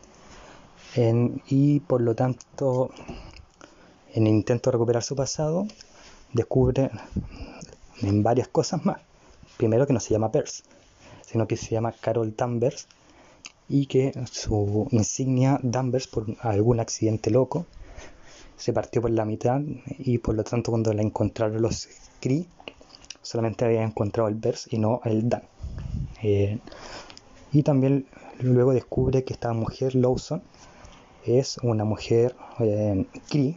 y 1.49 1.81
por 1.81 2.01
lo 2.01 2.15
tanto, 2.15 2.91
en 4.15 4.27
el 4.27 4.35
intento 4.35 4.71
de 4.71 4.73
recuperar 4.73 5.03
su 5.03 5.17
pasado, 5.17 5.67
descubre 6.33 6.91
en 8.03 8.23
varias 8.23 8.49
cosas 8.49 8.85
más. 8.85 9.01
Primero 9.57 9.87
que 9.87 9.93
no 9.93 10.01
se 10.01 10.11
llama 10.11 10.33
Perse, 10.33 10.65
sino 11.25 11.47
que 11.47 11.57
se 11.57 11.71
llama 11.71 11.93
Carol 11.93 12.35
Danvers 12.37 12.89
y 13.69 13.87
que 13.87 14.13
su 14.31 14.87
insignia 14.91 15.59
Danvers 15.63 16.07
por 16.09 16.27
algún 16.41 16.81
accidente 16.81 17.31
loco 17.31 17.67
se 18.57 18.73
partió 18.73 19.01
por 19.01 19.11
la 19.11 19.25
mitad 19.25 19.61
y 19.99 20.19
por 20.19 20.35
lo 20.35 20.45
tanto 20.45 20.73
cuando 20.73 20.93
la 20.93 21.03
encontraron 21.03 21.63
los 21.63 21.89
Kree 22.21 22.47
solamente 23.23 23.65
había 23.65 23.83
encontrado 23.83 24.29
el 24.29 24.35
Vers 24.35 24.69
y 24.71 24.79
no 24.79 25.01
el 25.05 25.29
Dan. 25.29 25.45
Eh, 26.23 26.59
y 27.53 27.63
también 27.63 28.07
luego 28.41 28.73
descubre 28.73 29.25
que 29.25 29.33
esta 29.33 29.53
mujer, 29.53 29.95
Lawson, 29.95 30.43
es 31.25 31.59
una 31.59 31.85
mujer 31.85 32.35
eh, 32.59 33.07
Kree, 33.29 33.57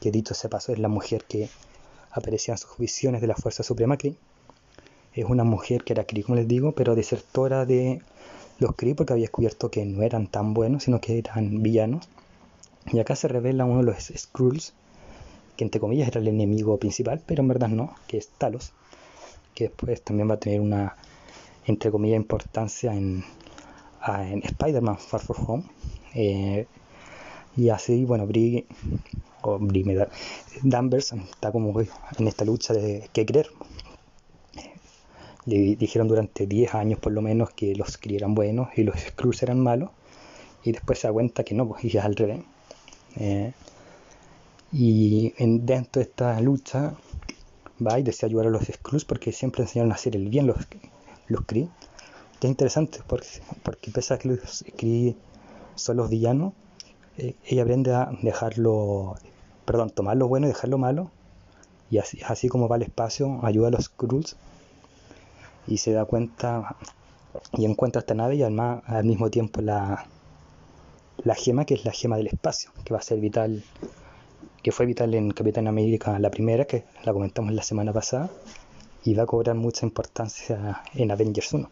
que 0.00 0.10
dicho 0.10 0.34
sea 0.34 0.50
paso 0.50 0.72
es 0.72 0.78
la 0.78 0.88
mujer 0.88 1.24
que 1.24 1.48
aparecía 2.12 2.54
en 2.54 2.58
sus 2.58 2.76
visiones 2.76 3.20
de 3.20 3.26
la 3.26 3.34
Fuerza 3.34 3.62
Suprema 3.62 3.96
Kree. 3.96 4.16
Es 5.14 5.24
una 5.24 5.44
mujer 5.44 5.82
que 5.82 5.94
era 5.94 6.04
Kree, 6.04 6.22
como 6.22 6.36
les 6.36 6.46
digo, 6.46 6.72
pero 6.72 6.94
desertora 6.94 7.66
de 7.66 8.02
los 8.58 8.74
Kree 8.76 8.94
porque 8.94 9.12
había 9.12 9.24
descubierto 9.24 9.70
que 9.70 9.84
no 9.84 10.02
eran 10.02 10.26
tan 10.26 10.54
buenos, 10.54 10.84
sino 10.84 11.00
que 11.00 11.18
eran 11.18 11.62
villanos. 11.62 12.08
Y 12.92 12.98
acá 12.98 13.16
se 13.16 13.28
revela 13.28 13.64
uno 13.64 13.78
de 13.78 13.84
los 13.84 14.12
Skrulls, 14.16 14.74
que 15.56 15.64
entre 15.64 15.80
comillas 15.80 16.08
era 16.08 16.20
el 16.20 16.28
enemigo 16.28 16.76
principal, 16.78 17.22
pero 17.24 17.42
en 17.42 17.48
verdad 17.48 17.68
no, 17.68 17.94
que 18.06 18.18
es 18.18 18.28
Talos 18.28 18.72
que 19.60 19.68
después 19.68 20.00
también 20.00 20.30
va 20.30 20.34
a 20.34 20.40
tener 20.40 20.58
una, 20.58 20.96
entre 21.66 21.90
comillas, 21.90 22.16
importancia 22.16 22.94
en, 22.94 23.22
en 24.08 24.42
Spider-Man 24.42 24.96
Far 24.96 25.20
From 25.20 25.44
Home. 25.46 25.64
Eh, 26.14 26.66
y 27.58 27.68
así, 27.68 28.06
bueno, 28.06 28.26
Brie, 28.26 28.64
o 29.42 29.58
Brie 29.58 30.08
Danvers 30.62 31.12
está 31.12 31.52
como 31.52 31.78
en 31.78 32.26
esta 32.26 32.46
lucha 32.46 32.72
de 32.72 33.10
qué 33.12 33.26
creer. 33.26 33.48
Le 35.44 35.76
dijeron 35.76 36.08
durante 36.08 36.46
10 36.46 36.74
años 36.74 36.98
por 36.98 37.12
lo 37.12 37.20
menos 37.20 37.50
que 37.50 37.74
los 37.74 37.98
Kree 37.98 38.16
eran 38.16 38.34
buenos 38.34 38.68
y 38.76 38.84
los 38.84 38.98
Skrulls 38.98 39.42
eran 39.42 39.60
malos. 39.60 39.90
Y 40.64 40.72
después 40.72 41.00
se 41.00 41.06
da 41.06 41.12
cuenta 41.12 41.44
que 41.44 41.54
no, 41.54 41.68
pues 41.68 41.84
y 41.84 41.98
es 41.98 42.02
al 42.02 42.16
revés. 42.16 42.40
Eh, 43.16 43.52
y 44.72 45.34
en, 45.36 45.66
dentro 45.66 46.00
de 46.00 46.08
esta 46.08 46.40
lucha 46.40 46.94
va 47.84 47.98
y 47.98 48.02
desea 48.02 48.28
ayudar 48.28 48.46
a 48.46 48.50
los 48.50 48.64
Skrulls 48.64 49.04
porque 49.04 49.32
siempre 49.32 49.62
enseñaron 49.62 49.92
a 49.92 49.94
hacer 49.94 50.16
el 50.16 50.28
bien 50.28 50.46
los, 50.46 50.56
los 51.28 51.42
Kree. 51.46 51.68
Es 52.40 52.48
interesante 52.48 53.00
porque, 53.06 53.28
porque 53.62 53.90
pese 53.90 54.14
a 54.14 54.18
que 54.18 54.28
los 54.28 54.64
Kree 54.76 55.16
son 55.74 55.98
los 55.98 56.10
villanos, 56.10 56.52
eh, 57.18 57.34
ella 57.44 57.62
aprende 57.62 57.94
a 57.94 58.10
dejarlo, 58.22 59.16
perdón, 59.64 59.90
tomar 59.90 60.16
lo 60.16 60.28
bueno 60.28 60.46
y 60.46 60.50
dejar 60.50 60.70
lo 60.70 60.78
malo. 60.78 61.10
Y 61.90 61.98
así, 61.98 62.20
así 62.26 62.48
como 62.48 62.68
va 62.68 62.76
al 62.76 62.82
espacio, 62.82 63.40
ayuda 63.44 63.68
a 63.68 63.70
los 63.72 63.84
Skrulls 63.84 64.36
y 65.66 65.78
se 65.78 65.92
da 65.92 66.04
cuenta 66.04 66.76
y 67.52 67.64
encuentra 67.64 68.00
esta 68.00 68.14
nave 68.14 68.36
y 68.36 68.42
además 68.42 68.82
al 68.86 69.04
mismo 69.04 69.30
tiempo 69.30 69.60
la, 69.60 70.06
la 71.24 71.34
gema 71.34 71.64
que 71.64 71.74
es 71.74 71.84
la 71.84 71.92
gema 71.92 72.16
del 72.16 72.28
espacio, 72.28 72.70
que 72.84 72.92
va 72.92 73.00
a 73.00 73.02
ser 73.02 73.20
vital 73.20 73.62
que 74.62 74.72
fue 74.72 74.86
vital 74.86 75.14
en 75.14 75.30
Capitán 75.30 75.66
América 75.66 76.18
la 76.18 76.30
primera, 76.30 76.64
que 76.64 76.84
la 77.04 77.12
comentamos 77.12 77.52
la 77.52 77.62
semana 77.62 77.92
pasada, 77.92 78.30
y 79.04 79.14
va 79.14 79.22
a 79.22 79.26
cobrar 79.26 79.56
mucha 79.56 79.86
importancia 79.86 80.82
en 80.94 81.10
Avengers 81.10 81.52
1. 81.52 81.70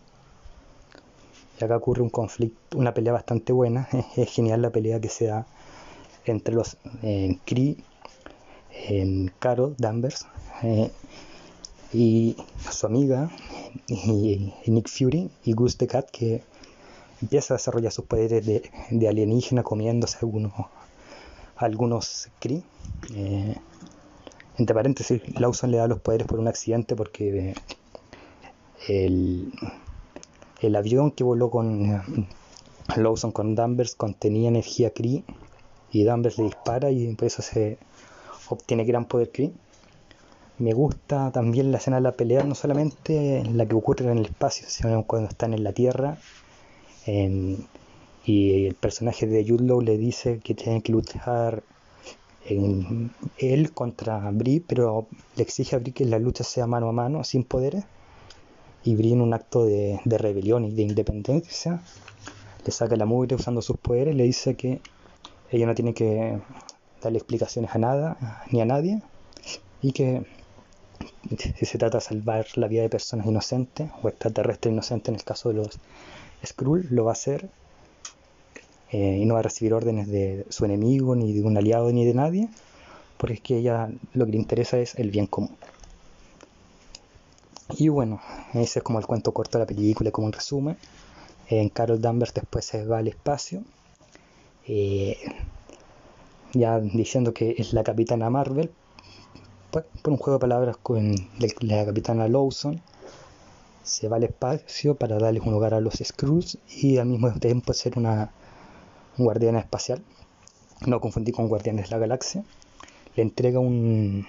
Y 1.61 1.64
acá 1.64 1.76
ocurre 1.76 2.02
un 2.02 2.11
conflicto, 2.11 2.78
una 2.78 2.95
pelea 2.95 3.12
bastante 3.12 3.52
buena, 3.52 3.88
es 4.16 4.30
genial 4.30 4.62
la 4.62 4.71
pelea 4.71 5.00
que 5.00 5.09
se 5.09 5.26
da 5.26 5.47
entre 6.25 6.54
los 6.54 6.76
eh, 7.02 7.38
Kree, 7.45 7.76
en 8.71 9.33
Carol 9.38 9.75
Danvers 9.78 10.26
eh, 10.62 10.90
y 11.92 12.37
su 12.71 12.87
amiga 12.87 13.30
y, 13.88 14.52
Nick 14.66 14.88
Fury 14.88 15.30
y 15.45 15.52
Gus 15.52 15.78
the 15.78 15.87
Cat 15.87 16.11
que 16.11 16.42
empieza 17.21 17.54
a 17.54 17.57
desarrollar 17.57 17.92
sus 17.92 18.04
poderes 18.04 18.45
de, 18.47 18.71
de 18.90 19.09
alienígena 19.09 19.62
comiéndose 19.62 20.18
algunos 20.21 20.52
algunos 21.59 22.29
Kree. 22.38 22.62
Eh, 23.15 23.55
entre 24.57 24.75
paréntesis, 24.75 25.23
Lawson 25.38 25.71
le 25.71 25.79
da 25.79 25.87
los 25.87 26.00
poderes 26.00 26.27
por 26.27 26.41
un 26.41 26.49
accidente 26.49 26.97
porque 26.97 27.55
el, 28.88 29.53
avión 30.77 31.11
que 31.11 31.25
voló 31.25 31.50
con 31.50 32.03
Lawson 32.97 33.33
con 33.33 33.55
Danvers 33.55 33.95
contenía 33.95 34.49
energía 34.49 34.91
Kree 34.91 35.23
y 35.93 36.05
Danvers 36.05 36.38
le 36.38 36.45
dispara 36.45 36.91
y 36.91 37.15
por 37.15 37.27
eso 37.27 37.43
se 37.43 37.79
obtiene 38.49 38.85
gran 38.85 39.05
poder 39.05 39.31
Kree. 39.31 39.53
Me 40.59 40.73
gusta 40.73 41.31
también 41.31 41.71
la 41.71 41.79
escena 41.79 41.99
de 41.99 42.03
la 42.03 42.12
pelea, 42.12 42.43
no 42.43 42.57
solamente 42.57 43.45
la 43.45 43.65
que 43.67 43.77
ocurre 43.77 44.11
en 44.11 44.19
el 44.19 44.27
espacio, 44.27 44.67
sino 44.69 45.05
cuando 45.05 45.29
están 45.29 45.55
en 45.55 45.62
la 45.62 45.73
Tierra. 45.73 46.19
Y 48.28 48.66
el 48.66 48.75
personaje 48.75 49.26
de 49.26 49.47
Jude 49.47 49.82
le 49.82 49.97
dice 49.97 50.40
que 50.40 50.54
tienen 50.54 50.82
que 50.82 50.92
luchar 50.92 51.62
él 53.38 53.73
contra 53.73 54.30
Brie, 54.30 54.62
pero 54.66 55.06
le 55.37 55.42
exige 55.42 55.76
a 55.76 55.78
Brie 55.78 55.94
que 55.94 56.04
la 56.04 56.18
lucha 56.18 56.44
sea 56.44 56.66
mano 56.66 56.88
a 56.88 56.92
mano, 56.92 57.25
sin 57.25 57.44
poderes. 57.44 57.85
Y 58.85 58.97
Brie 58.97 59.14
en 59.14 59.23
un 59.23 59.32
acto 59.32 59.64
de, 59.64 60.00
de 60.04 60.18
rebelión 60.18 60.64
y 60.64 60.73
de 60.73 60.82
independencia 60.82 61.82
le 62.64 62.70
saca 62.70 62.97
la 62.97 63.06
mugre 63.06 63.35
usando 63.35 63.62
sus 63.62 63.78
poderes, 63.78 64.14
le 64.14 64.25
dice 64.25 64.54
que 64.54 64.80
ella 65.50 65.66
no 65.66 65.75
tiene 65.75 65.94
que 65.94 66.38
darle 67.02 67.18
explicaciones 67.18 67.75
a 67.75 67.78
nada 67.78 68.42
ni 68.50 68.61
a 68.61 68.66
nadie 68.66 69.00
y 69.80 69.92
que 69.92 70.26
si 71.38 71.64
se 71.64 71.78
trata 71.78 71.99
de 71.99 72.04
salvar 72.04 72.47
la 72.56 72.68
vida 72.68 72.82
de 72.82 72.90
personas 72.90 73.26
inocentes 73.26 73.90
o 74.02 74.08
extraterrestres 74.08 74.73
inocentes 74.73 75.08
en 75.08 75.14
el 75.14 75.25
caso 75.25 75.49
de 75.49 75.54
los 75.56 75.78
Skrull, 76.44 76.88
lo 76.90 77.04
va 77.04 77.12
a 77.12 77.14
hacer 77.14 77.49
eh, 78.90 79.18
y 79.21 79.26
no 79.26 79.35
va 79.35 79.40
a 79.40 79.42
recibir 79.42 79.75
órdenes 79.75 80.09
de 80.09 80.47
su 80.49 80.64
enemigo, 80.64 81.14
ni 81.14 81.33
de 81.33 81.42
un 81.42 81.57
aliado, 81.57 81.92
ni 81.92 82.04
de 82.04 82.14
nadie, 82.14 82.49
porque 83.16 83.35
es 83.35 83.40
que 83.40 83.59
ella 83.59 83.90
lo 84.14 84.25
que 84.26 84.33
le 84.33 84.38
interesa 84.38 84.78
es 84.78 84.95
el 84.97 85.11
bien 85.11 85.26
común. 85.26 85.57
Y 87.76 87.88
bueno, 87.88 88.21
ese 88.54 88.78
es 88.78 88.83
como 88.83 88.99
el 88.99 89.07
cuento 89.07 89.33
corto 89.33 89.59
de 89.59 89.64
la 89.64 89.66
película, 89.66 90.11
como 90.11 90.26
un 90.26 90.33
resumen. 90.33 90.76
En 91.49 91.68
Carol 91.68 92.00
Danvers 92.00 92.35
después 92.35 92.64
se 92.64 92.85
va 92.87 92.99
al 92.99 93.09
espacio, 93.09 93.62
eh, 94.66 95.16
ya 96.52 96.80
diciendo 96.80 97.35
que 97.35 97.54
es 97.59 97.73
la 97.73 97.85
capitana 97.85 98.30
Marvel, 98.30 98.71
pues, 99.71 99.85
por 100.02 100.12
un 100.12 100.18
juego 100.18 100.38
de 100.38 100.40
palabras 100.40 100.76
con 100.78 101.14
la 101.61 101.85
capitana 101.85 102.28
Lawson. 102.28 102.80
Se 103.83 104.09
va 104.09 104.16
al 104.16 104.25
espacio 104.25 104.95
para 104.95 105.18
darles 105.18 105.42
un 105.45 105.52
lugar 105.52 105.75
a 105.75 105.80
los 105.80 105.95
Skrulls 106.02 106.59
y 106.68 106.99
al 106.99 107.07
mismo 107.07 107.30
tiempo 107.33 107.73
ser 107.73 107.99
una 107.99 108.30
guardiana 109.18 109.58
espacial, 109.58 110.02
no 110.87 111.00
confundí 111.00 111.32
con 111.32 111.48
guardianes 111.48 111.87
de 111.87 111.90
la 111.90 111.98
galaxia, 111.98 112.44
le 113.16 113.22
entrega 113.22 113.58
un, 113.58 114.26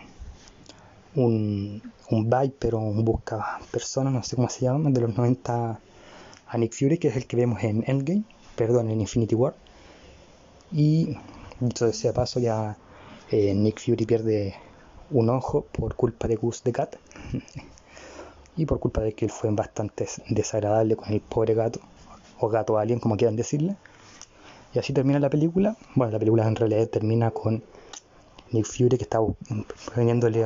un, 1.16 1.82
un 2.10 2.30
Viper 2.30 2.76
o 2.76 2.80
un 2.80 3.06
busca 3.06 3.60
personas, 3.72 4.14
no 4.14 4.24
sé 4.24 4.36
cómo 4.36 4.50
se 4.50 4.62
llama, 4.62 4.90
de 4.90 5.02
los 5.02 5.16
90 5.16 5.80
a 6.48 6.58
Nick 6.58 6.74
Fury, 6.74 6.98
que 6.98 7.10
es 7.10 7.16
el 7.16 7.28
que 7.28 7.36
vemos 7.36 7.64
en 7.64 7.84
Endgame, 7.86 8.24
perdón, 8.56 8.90
en 8.90 9.02
Infinity 9.02 9.36
War. 9.36 9.54
Y 10.72 11.16
dicho 11.60 11.92
sea 11.94 12.14
paso, 12.14 12.40
ya 12.40 12.78
eh, 13.32 13.54
Nick 13.54 13.80
Fury 13.80 14.06
pierde 14.06 14.56
un 15.12 15.30
ojo 15.30 15.66
por 15.72 15.96
culpa 15.96 16.28
de 16.28 16.36
Gus 16.36 16.64
de 16.64 16.72
Cat. 16.72 16.96
y 18.58 18.66
por 18.66 18.80
culpa 18.80 19.02
de 19.02 19.14
que 19.14 19.26
él 19.26 19.32
fue 19.32 19.50
bastante 19.52 20.08
desagradable 20.30 20.96
con 20.96 21.14
el 21.14 21.22
pobre 21.22 21.54
gato, 21.54 21.80
o 22.40 22.50
gato 22.50 22.78
alien, 22.78 23.00
como 23.00 23.16
quieran 23.16 23.36
decirle. 23.36 23.76
Y 24.74 24.80
así 24.80 24.94
termina 24.94 25.20
la 25.20 25.30
película. 25.30 25.76
Bueno, 25.96 26.12
la 26.12 26.20
película 26.20 26.48
en 26.48 26.56
realidad 26.56 26.88
termina 26.88 27.32
con 27.32 27.64
Nick 28.52 28.66
Fury 28.66 28.98
que 28.98 29.04
está 29.04 29.20
poniéndole 29.96 30.46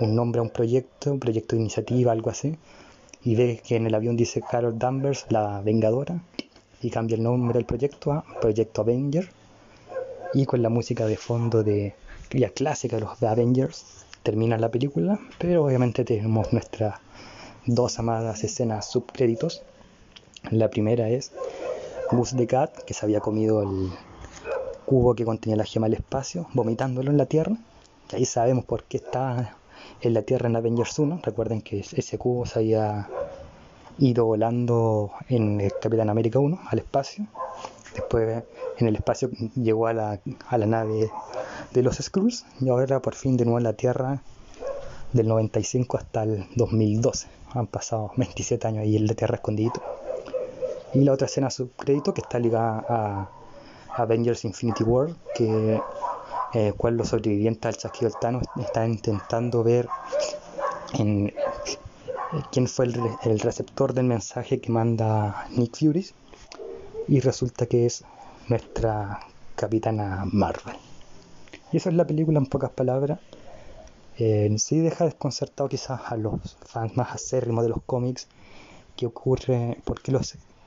un 0.00 0.14
nombre 0.14 0.40
a 0.40 0.42
un 0.42 0.50
proyecto, 0.50 1.12
un 1.12 1.20
proyecto 1.20 1.56
de 1.56 1.62
iniciativa, 1.62 2.12
algo 2.12 2.30
así. 2.30 2.56
Y 3.22 3.36
ve 3.36 3.60
que 3.64 3.76
en 3.76 3.86
el 3.86 3.94
avión 3.94 4.16
dice 4.16 4.40
Carol 4.40 4.78
Danvers, 4.78 5.26
la 5.28 5.60
Vengadora, 5.60 6.22
y 6.80 6.90
cambia 6.90 7.16
el 7.16 7.22
nombre 7.22 7.58
del 7.58 7.66
proyecto 7.66 8.12
a 8.12 8.24
Proyecto 8.40 8.80
Avenger. 8.80 9.28
Y 10.32 10.46
con 10.46 10.62
la 10.62 10.68
música 10.68 11.06
de 11.06 11.16
fondo 11.16 11.62
de 11.62 11.94
la 12.30 12.48
clásica 12.50 12.96
de 12.96 13.02
los 13.02 13.22
Avengers 13.22 14.06
termina 14.22 14.56
la 14.58 14.70
película, 14.70 15.18
pero 15.38 15.64
obviamente 15.64 16.04
tenemos 16.04 16.52
nuestras 16.52 17.00
dos 17.66 17.98
amadas 17.98 18.44
escenas 18.44 18.90
subcréditos. 18.90 19.62
La 20.50 20.70
primera 20.70 21.08
es 21.08 21.32
Gus 22.12 22.36
de 22.36 22.46
Cat, 22.46 22.76
que 22.84 22.94
se 22.94 23.06
había 23.06 23.20
comido 23.20 23.62
el 23.62 23.90
cubo 24.84 25.14
que 25.14 25.24
contenía 25.24 25.56
la 25.56 25.64
gema 25.64 25.86
del 25.86 25.94
espacio, 25.94 26.48
vomitándolo 26.54 27.10
en 27.10 27.16
la 27.16 27.26
Tierra. 27.26 27.56
Y 28.10 28.16
ahí 28.16 28.24
sabemos 28.24 28.64
por 28.64 28.84
qué 28.84 28.96
está 28.96 29.56
en 30.00 30.14
la 30.14 30.22
Tierra 30.22 30.48
en 30.48 30.56
Avengers 30.56 30.98
1. 30.98 31.20
Recuerden 31.22 31.62
que 31.62 31.80
ese 31.80 32.18
cubo 32.18 32.46
se 32.46 32.58
había 32.58 33.08
ido 33.98 34.24
volando 34.24 35.12
en 35.28 35.60
el 35.60 35.72
Capitán 35.80 36.10
América 36.10 36.40
1 36.40 36.58
al 36.68 36.78
espacio. 36.80 37.26
Después 37.94 38.42
en 38.78 38.88
el 38.88 38.96
espacio 38.96 39.30
llegó 39.54 39.86
a 39.86 39.92
la, 39.92 40.20
a 40.48 40.58
la 40.58 40.66
nave 40.66 41.10
de 41.72 41.82
los 41.82 41.96
Skrulls 41.98 42.44
y 42.60 42.68
ahora 42.68 43.00
por 43.00 43.14
fin 43.14 43.36
de 43.36 43.44
nuevo 43.44 43.58
en 43.58 43.64
la 43.64 43.74
Tierra 43.74 44.22
del 45.12 45.28
95 45.28 45.96
hasta 45.96 46.24
el 46.24 46.46
2012. 46.56 47.28
Han 47.54 47.66
pasado 47.68 48.12
27 48.16 48.66
años 48.66 48.82
ahí 48.82 48.96
en 48.96 49.06
la 49.06 49.14
Tierra 49.14 49.36
escondidito. 49.36 49.80
Y 50.92 51.04
la 51.04 51.12
otra 51.12 51.26
escena 51.26 51.50
subcrédito 51.50 52.12
que 52.12 52.20
está 52.20 52.38
ligada 52.38 52.84
a 52.88 53.30
Avengers 53.96 54.44
Infinity 54.44 54.82
War, 54.82 55.10
que 55.34 55.80
eh, 56.52 56.72
cual 56.76 56.96
los 56.96 57.08
sobrevivientes 57.08 57.64
al 57.64 57.76
chasquido 57.76 58.10
del 58.10 58.18
Thanos 58.20 58.42
están 58.60 58.90
intentando 58.90 59.62
ver 59.62 59.88
eh, 60.98 61.32
quién 62.50 62.66
fue 62.66 62.86
el, 62.86 63.38
receptor 63.38 63.94
del 63.94 64.06
mensaje 64.06 64.60
que 64.60 64.72
manda 64.72 65.46
Nick 65.50 65.76
Fury 65.78 66.06
y 67.06 67.20
resulta 67.20 67.66
que 67.66 67.86
es 67.86 68.04
nuestra 68.48 69.20
capitana 69.54 70.24
Marvel. 70.32 70.74
Y 71.72 71.76
esa 71.76 71.90
es 71.90 71.94
la 71.94 72.04
película 72.04 72.38
en 72.38 72.46
pocas 72.46 72.70
palabras. 72.70 73.20
Eh, 74.18 74.52
sí 74.58 74.80
deja 74.80 75.04
desconcertado 75.04 75.68
quizás 75.68 76.00
a 76.06 76.16
los 76.16 76.56
fans 76.66 76.96
más 76.96 77.14
acérrimos 77.14 77.62
de 77.62 77.70
los 77.70 77.82
cómics 77.86 78.26
qué 78.96 79.06
ocurre, 79.06 79.78
por 79.84 80.02
qué 80.02 80.12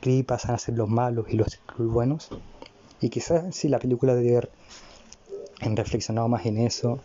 los 0.05 0.25
pasan 0.25 0.55
a 0.55 0.57
ser 0.57 0.75
los 0.75 0.89
malos 0.89 1.25
y 1.29 1.37
los 1.37 1.59
buenos. 1.77 2.29
Y 3.01 3.09
quizás 3.09 3.55
si 3.55 3.67
la 3.67 3.79
película 3.79 4.15
debe 4.15 4.37
haber 4.37 4.51
reflexionado 5.75 6.27
más 6.27 6.45
en 6.45 6.57
eso 6.57 6.99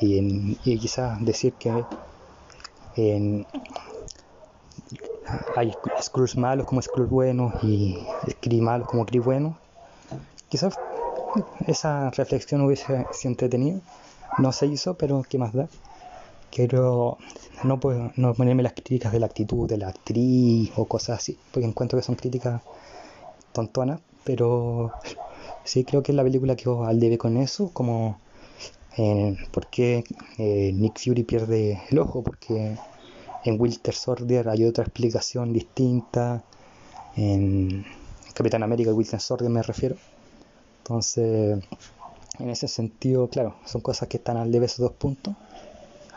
y, 0.00 0.56
quizás 0.78 1.24
decir 1.24 1.54
que 1.54 1.84
hay 5.56 5.72
Skrulls 6.00 6.36
malos 6.36 6.66
como 6.66 6.80
Skrulls 6.80 7.10
buenos 7.10 7.52
y 7.62 7.98
Kree 8.40 8.60
malos 8.60 8.88
como 8.88 9.04
Kree 9.04 9.20
buenos. 9.20 9.56
Quizás 10.48 10.74
esa 11.66 12.10
reflexión 12.10 12.62
hubiese 12.62 13.06
sido 13.12 13.32
entretenida. 13.32 13.80
No 14.38 14.52
se 14.52 14.66
hizo, 14.66 14.94
pero 14.94 15.22
¿qué 15.28 15.38
más 15.38 15.52
da? 15.52 15.68
Quiero 16.50 17.18
no, 17.64 17.80
puedo, 17.80 18.12
no 18.16 18.34
ponerme 18.34 18.62
las 18.62 18.72
críticas 18.72 19.12
de 19.12 19.20
la 19.20 19.26
actitud 19.26 19.68
de 19.68 19.78
la 19.78 19.88
actriz 19.88 20.70
o 20.76 20.84
cosas 20.86 21.18
así, 21.18 21.38
porque 21.52 21.66
encuentro 21.66 21.98
que 21.98 22.04
son 22.04 22.14
críticas 22.14 22.62
tontonas, 23.52 24.00
pero 24.24 24.92
sí 25.64 25.84
creo 25.84 26.02
que 26.02 26.12
es 26.12 26.16
la 26.16 26.22
película 26.22 26.56
que 26.56 26.68
al 26.68 27.00
debe 27.00 27.18
con 27.18 27.36
eso, 27.36 27.70
como 27.72 28.18
eh, 28.96 29.36
por 29.52 29.66
qué 29.68 30.04
eh, 30.38 30.72
Nick 30.74 30.98
Fury 30.98 31.22
pierde 31.24 31.82
el 31.90 31.98
ojo, 31.98 32.22
porque 32.22 32.76
en 33.44 33.60
Wilter 33.60 33.94
Soldier 33.94 34.48
hay 34.48 34.64
otra 34.64 34.84
explicación 34.84 35.52
distinta, 35.52 36.42
en 37.16 37.84
Capitán 38.34 38.62
América 38.62 38.90
y 38.90 38.92
Wilter 38.92 39.20
Soldier 39.20 39.50
me 39.50 39.62
refiero. 39.62 39.96
Entonces, 40.78 41.58
en 42.38 42.50
ese 42.50 42.68
sentido, 42.68 43.28
claro, 43.28 43.56
son 43.64 43.80
cosas 43.80 44.08
que 44.08 44.16
están 44.16 44.36
al 44.36 44.52
debe 44.52 44.66
esos 44.66 44.78
dos 44.78 44.92
puntos 44.92 45.34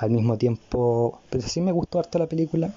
al 0.01 0.09
mismo 0.09 0.37
tiempo, 0.37 1.19
pero 1.29 1.47
sí 1.47 1.61
me 1.61 1.71
gustó 1.71 1.99
harto 1.99 2.17
la 2.17 2.27
película. 2.27 2.73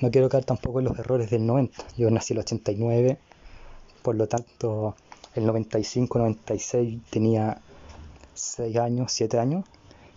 No 0.00 0.10
quiero 0.10 0.28
caer 0.28 0.44
tampoco 0.44 0.80
en 0.80 0.86
los 0.86 0.98
errores 0.98 1.30
del 1.30 1.46
90. 1.46 1.84
Yo 1.96 2.10
nací 2.10 2.34
el 2.34 2.40
89, 2.40 3.18
por 4.02 4.14
lo 4.14 4.28
tanto, 4.28 4.94
el 5.34 5.46
95, 5.46 6.18
96 6.18 7.00
tenía 7.08 7.60
6 8.34 8.76
años, 8.76 9.10
7 9.12 9.38
años. 9.38 9.64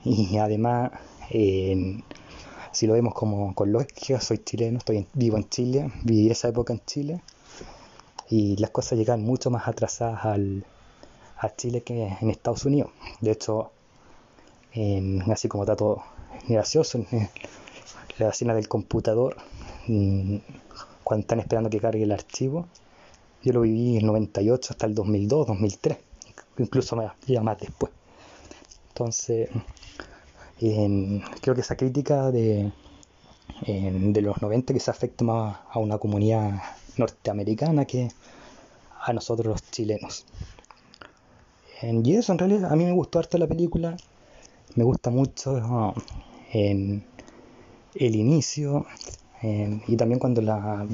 Y 0.03 0.37
además, 0.37 0.91
si 1.29 2.87
lo 2.87 2.93
vemos 2.93 3.13
como 3.13 3.55
con 3.55 3.71
lógica, 3.71 4.19
soy 4.19 4.39
chileno, 4.39 4.79
estoy 4.79 5.07
vivo 5.13 5.37
en 5.37 5.47
Chile, 5.47 5.91
viví 6.03 6.29
esa 6.29 6.49
época 6.49 6.73
en 6.73 6.81
Chile. 6.85 7.21
Y 8.29 8.57
las 8.57 8.71
cosas 8.71 8.97
llegan 8.97 9.23
mucho 9.23 9.49
más 9.49 9.67
atrasadas 9.67 10.25
al, 10.25 10.65
a 11.37 11.55
Chile 11.55 11.83
que 11.83 12.17
en 12.19 12.29
Estados 12.29 12.65
Unidos. 12.65 12.91
De 13.21 13.31
hecho, 13.31 13.71
así 15.31 15.47
como 15.47 15.65
todo 15.65 16.03
gracioso. 16.47 17.05
La 18.19 18.29
escena 18.29 18.53
del 18.53 18.67
computador, 18.67 19.37
mm, 19.87 20.37
cuando 21.03 21.21
están 21.21 21.39
esperando 21.39 21.69
que 21.69 21.79
cargue 21.79 22.03
el 22.03 22.11
archivo. 22.11 22.67
Yo 23.43 23.53
lo 23.53 23.61
viví 23.61 23.97
en 23.97 24.01
el 24.01 24.05
98 24.05 24.73
hasta 24.73 24.85
el 24.85 24.95
2002, 24.95 25.47
2003, 25.47 25.97
incluso 26.59 26.95
más, 26.95 27.13
ya 27.27 27.41
más 27.41 27.59
después. 27.59 27.91
Entonces, 28.89 29.49
creo 30.59 31.55
que 31.55 31.61
esa 31.61 31.75
crítica 31.75 32.31
de, 32.31 32.71
de 33.65 34.21
los 34.21 34.41
90 34.41 34.73
que 34.73 34.79
se 34.79 34.91
afecta 34.91 35.25
más 35.25 35.57
a 35.71 35.79
una 35.79 35.97
comunidad 35.97 36.61
norteamericana 36.97 37.85
que 37.85 38.09
a 39.01 39.11
nosotros 39.13 39.47
los 39.47 39.71
chilenos. 39.71 40.25
y 41.81 42.15
eso, 42.15 42.31
en 42.31 42.39
realidad, 42.39 42.71
a 42.71 42.75
mí 42.75 42.85
me 42.85 42.93
gustó 42.93 43.19
harto 43.19 43.37
la 43.37 43.47
película. 43.47 43.97
Me 44.75 44.83
gusta 44.83 45.09
mucho 45.09 45.93
en 46.53 47.03
el 47.95 48.15
inicio 48.15 48.85
y 49.41 49.97
también 49.97 50.19
cuando 50.19 50.41
la, 50.41 50.87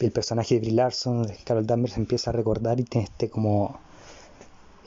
el 0.00 0.12
personaje 0.12 0.56
de 0.56 0.60
Brie 0.60 0.72
Larson, 0.72 1.26
Carol 1.44 1.66
Danvers, 1.66 1.96
empieza 1.96 2.30
a 2.30 2.34
recordar 2.34 2.78
y 2.78 2.84
tiene 2.84 3.06
este 3.06 3.30
como 3.30 3.78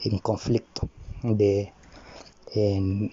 en 0.04 0.18
conflicto 0.18 0.88
de 1.22 1.72
en, 2.52 3.12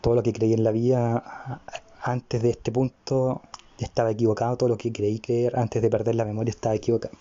todo 0.00 0.14
lo 0.14 0.22
que 0.22 0.32
creí 0.32 0.52
en 0.52 0.62
la 0.62 0.70
vida 0.70 1.60
antes 2.02 2.42
de 2.42 2.50
este 2.50 2.70
punto 2.70 3.42
estaba 3.78 4.12
equivocado, 4.12 4.56
todo 4.56 4.68
lo 4.68 4.76
que 4.76 4.92
creí 4.92 5.18
creer 5.18 5.58
antes 5.58 5.82
de 5.82 5.90
perder 5.90 6.14
la 6.14 6.24
memoria 6.24 6.50
estaba 6.50 6.74
equivocado. 6.74 7.14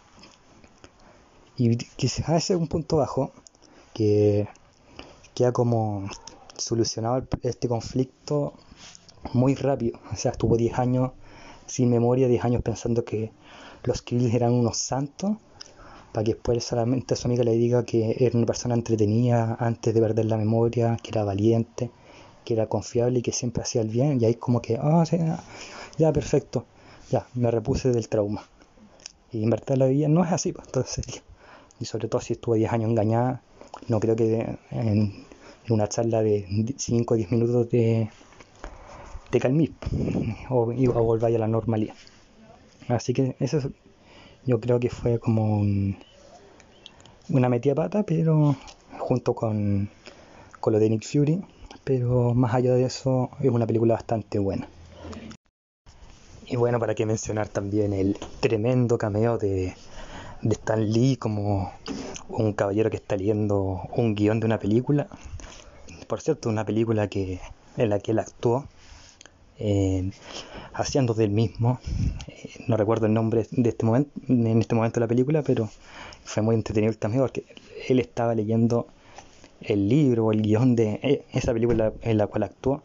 Y 1.57 1.77
quizás 1.77 2.29
ese 2.29 2.53
es 2.53 2.59
un 2.59 2.67
punto 2.67 2.97
bajo 2.97 3.31
que 3.93 4.47
queda 5.33 5.51
como 5.51 6.07
solucionado 6.63 7.27
este 7.41 7.67
conflicto 7.67 8.53
muy 9.33 9.55
rápido. 9.55 9.99
O 10.11 10.15
sea, 10.15 10.31
estuvo 10.31 10.57
10 10.57 10.79
años 10.79 11.11
sin 11.65 11.89
memoria, 11.89 12.27
10 12.27 12.43
años 12.45 12.61
pensando 12.61 13.05
que 13.05 13.31
los 13.83 14.01
Kills 14.01 14.33
eran 14.33 14.53
unos 14.53 14.77
santos, 14.77 15.37
para 16.11 16.23
que 16.23 16.33
después 16.33 16.63
solamente 16.63 17.15
a 17.15 17.17
su 17.17 17.27
amiga 17.27 17.43
le 17.43 17.53
diga 17.53 17.83
que 17.83 18.15
era 18.19 18.37
una 18.37 18.45
persona 18.45 18.75
entretenida 18.75 19.57
antes 19.59 19.93
de 19.93 20.01
perder 20.01 20.25
la 20.25 20.37
memoria, 20.37 20.97
que 21.01 21.09
era 21.09 21.23
valiente, 21.23 21.89
que 22.45 22.53
era 22.53 22.67
confiable 22.67 23.19
y 23.19 23.21
que 23.21 23.31
siempre 23.31 23.63
hacía 23.63 23.81
el 23.81 23.89
bien. 23.89 24.21
Y 24.21 24.25
ahí 24.25 24.35
como 24.35 24.61
que, 24.61 24.77
ah, 24.81 25.03
ya, 25.97 26.13
perfecto, 26.13 26.65
ya, 27.09 27.25
me 27.33 27.49
repuse 27.49 27.91
del 27.91 28.09
trauma. 28.09 28.43
Y 29.31 29.43
en 29.43 29.49
verdad 29.49 29.75
la 29.75 29.87
vida 29.87 30.07
no 30.07 30.23
es 30.23 30.31
así, 30.31 30.53
pues, 30.53 30.67
entonces, 30.67 31.23
y 31.79 31.85
sobre 31.85 32.07
todo 32.07 32.21
si 32.21 32.33
estuvo 32.33 32.55
10 32.55 32.71
años 32.71 32.91
engañada, 32.91 33.41
no 33.87 33.99
creo 33.99 34.15
que 34.15 34.57
en, 34.69 35.25
una 35.69 35.87
charla 35.87 36.21
de 36.21 36.73
5 36.77 37.13
o 37.13 37.17
10 37.17 37.31
minutos 37.31 37.69
de, 37.69 38.09
de 39.31 39.39
calmir 39.39 39.73
o, 40.49 40.71
o 40.71 41.03
volver 41.03 41.35
a 41.35 41.39
la 41.39 41.47
normalidad. 41.47 41.95
Así 42.87 43.13
que 43.13 43.35
eso 43.39 43.71
yo 44.45 44.59
creo 44.59 44.79
que 44.79 44.89
fue 44.89 45.19
como 45.19 45.61
una 47.29 47.49
metida 47.49 47.75
pata, 47.75 48.03
pero 48.03 48.55
junto 48.99 49.33
con, 49.33 49.89
con 50.59 50.73
lo 50.73 50.79
de 50.79 50.89
Nick 50.89 51.05
Fury, 51.05 51.41
pero 51.83 52.33
más 52.33 52.53
allá 52.53 52.73
de 52.73 52.85
eso 52.85 53.29
es 53.39 53.49
una 53.49 53.65
película 53.65 53.93
bastante 53.93 54.39
buena. 54.39 54.67
Y 56.45 56.57
bueno, 56.57 56.79
para 56.79 56.93
qué 56.93 57.05
mencionar 57.05 57.47
también 57.47 57.93
el 57.93 58.17
tremendo 58.41 58.97
cameo 58.97 59.37
de, 59.37 59.75
de 60.41 60.53
Stan 60.53 60.91
Lee 60.91 61.15
como 61.15 61.71
un 62.27 62.53
caballero 62.53 62.89
que 62.89 62.97
está 62.97 63.15
leyendo 63.15 63.81
un 63.95 64.13
guion 64.13 64.39
de 64.39 64.45
una 64.45 64.59
película. 64.59 65.07
Por 66.07 66.21
cierto, 66.21 66.49
una 66.49 66.65
película 66.65 67.07
que, 67.07 67.39
en 67.77 67.89
la 67.89 67.99
que 67.99 68.11
él 68.11 68.19
actuó 68.19 68.65
eh, 69.59 70.11
haciendo 70.73 71.13
del 71.13 71.29
mismo. 71.29 71.79
Eh, 72.27 72.49
no 72.67 72.77
recuerdo 72.77 73.05
el 73.05 73.13
nombre 73.13 73.47
de 73.51 73.69
este 73.69 73.85
momento, 73.85 74.11
en 74.27 74.59
este 74.59 74.75
momento 74.75 74.99
de 74.99 75.01
la 75.01 75.07
película, 75.07 75.43
pero 75.43 75.69
fue 76.23 76.41
muy 76.43 76.55
entretenido 76.55 76.93
cameo 76.99 77.21
porque 77.21 77.45
él 77.87 77.99
estaba 77.99 78.33
leyendo 78.35 78.87
el 79.61 79.87
libro 79.87 80.25
o 80.25 80.31
el 80.31 80.41
guion 80.41 80.75
de 80.75 80.99
eh, 81.03 81.23
esa 81.31 81.53
película 81.53 81.93
en 82.01 82.17
la 82.17 82.27
cual 82.27 82.43
actuó 82.43 82.81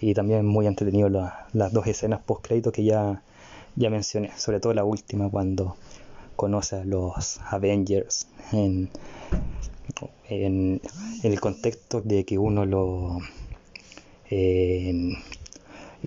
y 0.00 0.14
también 0.14 0.46
muy 0.46 0.66
entretenido 0.66 1.08
las 1.08 1.72
dos 1.72 1.86
escenas 1.86 2.20
post 2.24 2.46
crédito 2.46 2.72
que 2.72 2.84
ya, 2.84 3.22
ya 3.74 3.90
mencioné, 3.90 4.30
sobre 4.36 4.60
todo 4.60 4.72
la 4.74 4.84
última 4.84 5.28
cuando 5.28 5.76
conoce 6.36 6.76
a 6.76 6.84
los 6.84 7.40
Avengers 7.50 8.28
en, 8.52 8.90
en, 10.28 10.80
el 11.22 11.40
contexto 11.40 12.00
de 12.00 12.24
que 12.24 12.38
uno 12.38 12.64
lo 12.64 13.18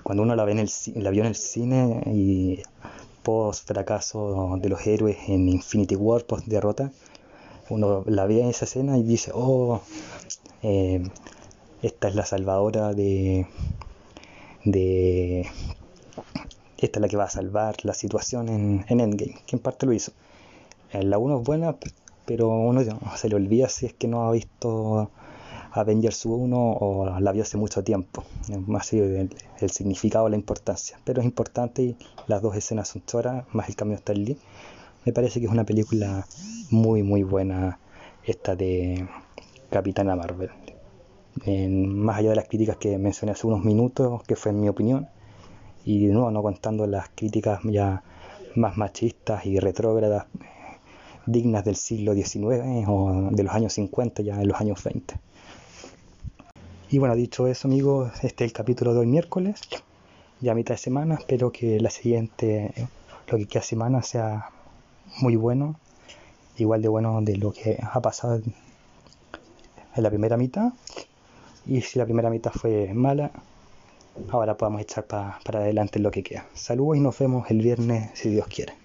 cuando 0.04 0.24
uno 0.24 0.36
la, 0.36 0.46
ve 0.46 0.54
en 0.54 0.60
el, 0.60 0.70
la 0.96 1.10
vio 1.10 1.22
en 1.22 1.28
el 1.28 1.36
cine 1.36 2.02
y 2.08 2.62
post 3.24 3.68
fracaso 3.68 4.58
de 4.62 4.70
los 4.70 4.86
héroes 4.88 5.18
en 5.28 5.50
Infinity 5.50 5.96
War, 5.96 6.24
post 6.26 6.48
derrota, 6.48 6.92
uno 7.70 8.04
la 8.08 8.26
ve 8.26 8.42
en 8.42 8.50
esa 8.50 8.66
escena 8.66 8.98
y 8.98 9.04
dice, 9.04 9.32
oh, 9.34 9.82
eh, 10.64 11.04
esta 11.82 12.08
es 12.08 12.16
la 12.16 12.26
salvadora 12.26 12.94
de, 12.94 13.48
de... 14.64 15.48
Esta 16.78 16.98
es 16.98 17.02
la 17.02 17.08
que 17.08 17.18
va 17.18 17.26
a 17.26 17.30
salvar 17.30 17.76
la 17.84 17.94
situación 17.94 18.50
en, 18.50 18.86
en 18.90 19.00
Endgame, 19.02 19.36
que 19.46 19.56
en 19.56 19.62
parte 19.62 19.86
lo 19.86 19.94
hizo. 19.94 20.14
La 20.94 21.20
1 21.20 21.40
es 21.40 21.44
buena, 21.44 21.76
pero 22.26 22.50
uno 22.50 22.82
se 23.16 23.30
le 23.30 23.36
olvida 23.36 23.70
si 23.70 23.86
es 23.86 23.94
que 23.94 24.08
no 24.08 24.28
ha 24.28 24.32
visto 24.32 25.12
Avengers 25.72 26.26
1 26.26 26.58
o 26.58 27.20
la 27.20 27.32
vio 27.32 27.44
hace 27.44 27.58
mucho 27.58 27.84
tiempo. 27.84 28.24
Más 28.68 28.88
sido 28.88 29.06
el, 29.06 29.70
significado, 29.70 30.28
la 30.30 30.36
importancia. 30.36 31.00
Pero 31.06 31.22
es 31.22 31.26
importante 31.26 31.82
y 31.82 31.98
las 32.28 32.42
dos 32.42 32.56
escenas 32.56 32.90
son 32.90 33.04
choras, 33.06 33.46
más 33.54 33.70
el 33.70 33.76
cambio 33.76 34.00
de 34.06 34.16
Lee. 34.16 34.38
Me 35.06 35.14
parece 35.14 35.40
que 35.40 35.46
es 35.46 35.52
una 35.52 35.64
película 35.64 36.26
muy, 36.70 37.04
muy 37.04 37.24
buena 37.24 37.80
esta 38.24 38.56
de 38.56 39.08
Capitana 39.70 40.16
Marvel. 40.16 40.52
más 41.46 42.18
allá 42.18 42.30
de 42.30 42.36
las 42.36 42.48
críticas 42.48 42.78
que 42.78 42.98
mencioné 42.98 43.32
hace 43.32 43.48
unos 43.48 43.64
minutos, 43.64 44.22
que 44.24 44.36
fue 44.36 44.52
en 44.52 44.60
mi 44.60 44.70
opinión, 44.70 45.08
y 45.86 46.06
de 46.06 46.14
nuevo 46.14 46.30
no 46.30 46.44
contando 46.44 46.86
las 46.86 47.10
críticas 47.16 47.62
ya 47.64 48.04
más 48.56 48.78
machistas 48.78 49.46
y 49.46 49.60
retrógradas 49.60 50.28
dignas 51.26 51.64
del 51.64 51.76
siglo 51.76 52.14
XIX 52.14 52.86
o 52.88 53.30
de 53.32 53.44
los 53.44 53.54
años 53.54 53.74
50 53.74 54.24
ya 54.24 54.38
de 54.38 54.46
los 54.46 54.60
años 54.60 54.84
20. 54.84 55.16
Y 56.90 57.00
bueno, 57.00 57.16
dicho 57.16 57.48
eso, 57.48 57.68
amigos, 57.68 58.12
este 58.24 58.44
es 58.44 58.52
el 58.52 58.54
capítulo 58.54 58.94
de 58.94 59.00
hoy 59.00 59.08
miércoles, 59.08 59.62
ya 60.42 60.54
mitad 60.54 60.74
de 60.74 60.78
semana. 60.78 61.16
Espero 61.16 61.52
que 61.52 61.80
la 61.80 61.90
siguiente, 61.90 62.74
lo 63.28 63.38
que 63.38 63.46
queda 63.46 63.62
semana, 63.62 64.02
sea 64.02 64.50
muy 65.22 65.38
bueno, 65.38 65.80
igual 66.58 66.82
de 66.82 66.90
bueno 66.90 67.22
de 67.22 67.38
lo 67.38 67.54
que 67.54 67.80
ha 67.82 68.02
pasado 68.02 68.42
en 69.96 70.04
la 70.04 70.10
primera 70.10 70.36
mitad. 70.36 70.74
Y 71.66 71.82
si 71.82 71.98
la 71.98 72.06
primera 72.06 72.30
mitad 72.30 72.52
fue 72.52 72.94
mala, 72.94 73.32
ahora 74.30 74.58
podemos 74.58 74.82
echar 74.82 75.06
para 75.06 75.40
adelante 75.46 76.00
lo 76.00 76.12
que 76.12 76.24
queda. 76.24 76.46
Saludos 76.54 76.98
y 76.98 77.00
nos 77.00 77.18
vemos 77.18 77.50
el 77.50 77.62
viernes 77.62 78.12
si 78.16 78.30
Dios 78.30 78.48
quiere. 78.48 78.81